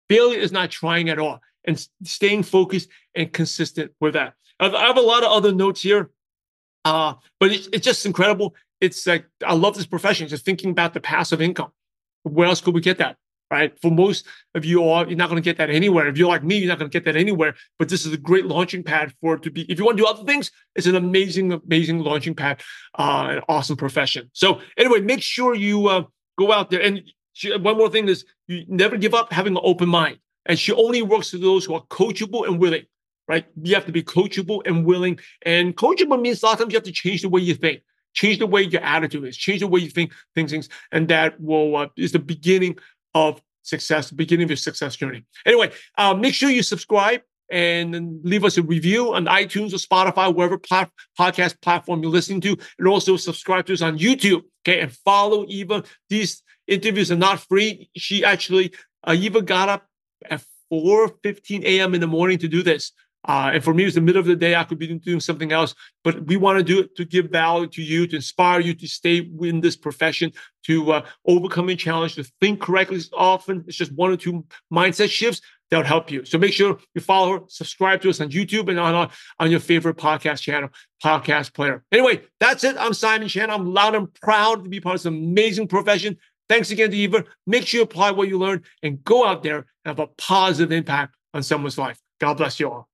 Failure 0.09 0.39
is 0.39 0.53
not 0.53 0.71
trying 0.71 1.11
at 1.11 1.19
all. 1.19 1.41
And 1.65 1.87
staying 2.05 2.43
focused 2.43 2.89
and 3.15 3.33
consistent 3.33 3.93
with 4.01 4.15
that. 4.15 4.35
I 4.61 4.69
have 4.87 4.97
a 4.97 5.03
lot 5.03 5.25
of 5.25 5.33
other 5.33 5.53
notes 5.53 5.83
here, 5.83 6.11
uh, 6.85 7.15
but 7.41 7.51
it's 7.51 7.85
just 7.85 8.07
incredible. 8.07 8.55
It's 8.81 9.07
like 9.07 9.27
I 9.45 9.55
love 9.55 9.75
this 9.75 9.87
profession. 9.87 10.29
Just 10.29 10.45
thinking 10.45 10.71
about 10.71 10.95
the 10.95 11.01
passive 11.01 11.41
income. 11.41 11.73
Where 12.23 12.49
else 12.49 12.61
could 12.61 12.75
we 12.75 12.81
get 12.81 12.99
that? 12.99 13.17
Right? 13.51 13.79
For 13.81 13.91
most 13.91 14.27
of 14.55 14.65
you 14.65 14.83
all, 14.83 15.07
you're 15.07 15.17
not 15.17 15.29
going 15.29 15.43
to 15.43 15.45
get 15.45 15.59
that 15.59 15.71
anywhere. 15.71 16.09
If 16.09 16.17
you're 16.17 16.29
like 16.29 16.45
me, 16.45 16.57
you're 16.59 16.69
not 16.69 16.79
going 16.79 16.91
to 16.91 16.99
get 16.99 17.05
that 17.05 17.17
anywhere. 17.17 17.55
But 17.79 17.89
this 17.89 18.07
is 18.07 18.13
a 18.13 18.17
great 18.17 18.47
launching 18.47 18.83
pad 18.83 19.15
for 19.21 19.35
it 19.35 19.43
to 19.43 19.51
be. 19.51 19.63
If 19.71 19.79
you 19.79 19.85
want 19.85 19.97
to 19.97 20.03
do 20.03 20.09
other 20.09 20.25
things, 20.25 20.51
it's 20.75 20.87
an 20.87 20.97
amazing, 20.97 21.53
amazing 21.53 22.01
launching 22.01 22.35
pad, 22.35 22.63
uh, 22.99 23.27
an 23.31 23.43
awesome 23.49 23.77
profession. 23.77 24.31
So 24.33 24.61
anyway, 24.77 25.01
make 25.01 25.23
sure 25.23 25.55
you 25.55 25.89
uh, 25.89 26.05
go 26.39 26.53
out 26.53 26.71
there. 26.71 26.81
And 26.81 27.03
she, 27.33 27.57
one 27.57 27.77
more 27.77 27.91
thing 27.91 28.09
is 28.09 28.25
you 28.47 28.65
never 28.69 28.97
give 28.97 29.15
up 29.15 29.33
having 29.33 29.57
an 29.57 29.63
open 29.63 29.89
mind. 29.89 30.19
And 30.47 30.59
she 30.59 30.73
only 30.73 31.03
works 31.03 31.33
with 31.33 31.43
those 31.43 31.65
who 31.65 31.75
are 31.75 31.85
coachable 31.87 32.47
and 32.47 32.59
willing, 32.59 32.85
right? 33.29 33.47
You 33.63 33.75
have 33.75 33.87
to 33.87 33.93
be 33.93 34.03
coachable 34.03 34.61
and 34.67 34.85
willing. 34.85 35.19
And 35.43 35.77
coachable 35.77 36.21
means 36.21 36.43
a 36.43 36.47
lot 36.47 36.53
of 36.55 36.59
times 36.59 36.73
you 36.73 36.77
have 36.77 36.85
to 36.85 36.93
change 36.93 37.23
the 37.23 37.29
way 37.29 37.41
you 37.41 37.55
think 37.55 37.83
change 38.15 38.39
the 38.39 38.47
way 38.47 38.63
your 38.63 38.83
attitude 38.83 39.25
is, 39.25 39.37
change 39.37 39.61
the 39.61 39.67
way 39.67 39.81
you 39.81 39.91
think 39.91 40.13
things, 40.35 40.51
things 40.51 40.69
and 40.93 41.09
that 41.09 41.39
will 41.41 41.77
uh, 41.77 41.89
is 41.97 42.13
the 42.13 42.19
beginning 42.19 42.79
of 43.15 43.41
success, 43.63 44.11
beginning 44.11 44.45
of 44.45 44.51
your 44.51 44.57
success 44.57 44.97
journey. 44.97 45.25
Anyway, 45.47 45.71
uh, 45.97 46.15
make 46.15 46.35
sure 46.35 46.51
you 46.51 46.63
subscribe 46.63 47.23
and 47.51 48.21
leave 48.25 48.45
us 48.45 48.57
a 48.57 48.63
review 48.63 49.15
on 49.15 49.27
iTunes 49.27 49.73
or 49.73 49.77
Spotify, 49.77 50.35
wherever 50.35 50.59
plat- 50.59 50.91
podcast 51.19 51.61
platform 51.61 52.03
you're 52.03 52.11
listening 52.11 52.41
to, 52.43 52.57
and 52.79 52.89
also 52.89 53.17
subscribe 53.17 53.67
to 53.67 53.73
us 53.73 53.83
on 53.83 53.99
YouTube. 53.99 54.43
Okay, 54.67 54.81
and 54.81 54.93
follow 54.93 55.45
Eva. 55.49 55.85
These 56.09 56.43
interviews 56.67 57.13
are 57.13 57.17
not 57.17 57.41
free. 57.41 57.91
She 57.97 58.25
actually, 58.25 58.73
uh, 59.07 59.15
Eva 59.17 59.43
got 59.43 59.69
up 59.69 59.87
at 60.29 60.43
4 60.71 61.09
15 61.23 61.65
a.m. 61.65 61.95
in 61.95 62.01
the 62.01 62.07
morning 62.07 62.39
to 62.39 62.49
do 62.49 62.63
this. 62.63 62.93
Uh, 63.27 63.53
and 63.55 63.65
for 63.65 63.73
me, 63.73 63.85
it's 63.85 63.95
the 63.95 64.01
middle 64.01 64.21
of 64.21 64.27
the 64.27 64.37
day. 64.37 64.55
I 64.55 64.65
could 64.65 64.79
be 64.79 64.87
doing 64.99 65.21
something 65.21 65.51
else, 65.51 65.75
but 66.03 66.27
we 66.27 66.37
want 66.37 66.59
to 66.59 66.65
do 66.65 66.81
it 66.81 66.95
to 66.97 67.05
give 67.05 67.31
value 67.31 67.67
to 67.69 67.83
you, 67.83 68.07
to 68.07 68.17
inspire 68.17 68.61
you 68.61 68.75
to 68.75 68.87
stay 68.87 69.29
in 69.41 69.61
this 69.61 69.77
profession, 69.77 70.33
to 70.65 70.93
uh, 70.93 71.07
overcome 71.27 71.71
a 71.71 71.77
challenge, 71.77 72.17
to 72.17 72.25
think 72.41 72.61
correctly. 72.61 73.01
Often 73.15 73.65
it's 73.67 73.77
just 73.77 73.93
one 73.93 74.11
or 74.11 74.17
two 74.17 74.45
mindset 74.73 75.09
shifts 75.09 75.41
that 75.71 75.79
will 75.79 75.85
help 75.85 76.11
you. 76.11 76.25
So 76.25 76.37
make 76.37 76.53
sure 76.53 76.79
you 76.95 77.01
follow 77.01 77.33
her, 77.33 77.41
subscribe 77.49 78.03
to 78.03 78.11
us 78.11 78.21
on 78.21 78.29
YouTube 78.29 78.69
and 78.69 78.79
on, 78.79 79.11
on 79.39 79.51
your 79.51 79.61
favorite 79.61 79.97
podcast 79.97 80.43
channel, 80.43 80.69
podcast 81.03 81.55
player. 81.55 81.83
Anyway, 81.91 82.23
that's 82.41 82.63
it. 82.63 82.77
I'm 82.79 82.93
Simon 82.93 83.29
Chan. 83.29 83.51
I'm 83.51 83.73
loud 83.73 83.95
and 83.95 84.13
proud 84.15 84.65
to 84.65 84.71
be 84.71 84.81
part 84.81 84.97
of 84.97 85.01
this 85.01 85.07
amazing 85.07 85.69
profession. 85.69 86.19
Thanks 86.49 86.71
again 86.71 86.91
to 86.91 86.97
Eva. 86.97 87.25
Make 87.47 87.67
sure 87.67 87.79
you 87.79 87.85
apply 87.85 88.11
what 88.11 88.29
you 88.29 88.39
learned 88.39 88.65
and 88.83 89.03
go 89.03 89.27
out 89.27 89.43
there 89.43 89.67
and 89.85 89.99
have 89.99 89.99
a 89.99 90.09
positive 90.19 90.73
impact 90.73 91.15
on 91.33 91.43
someone's 91.43 91.79
life. 91.79 91.99
God 92.21 92.35
bless 92.35 92.61
you 92.61 92.71
all. 92.71 92.89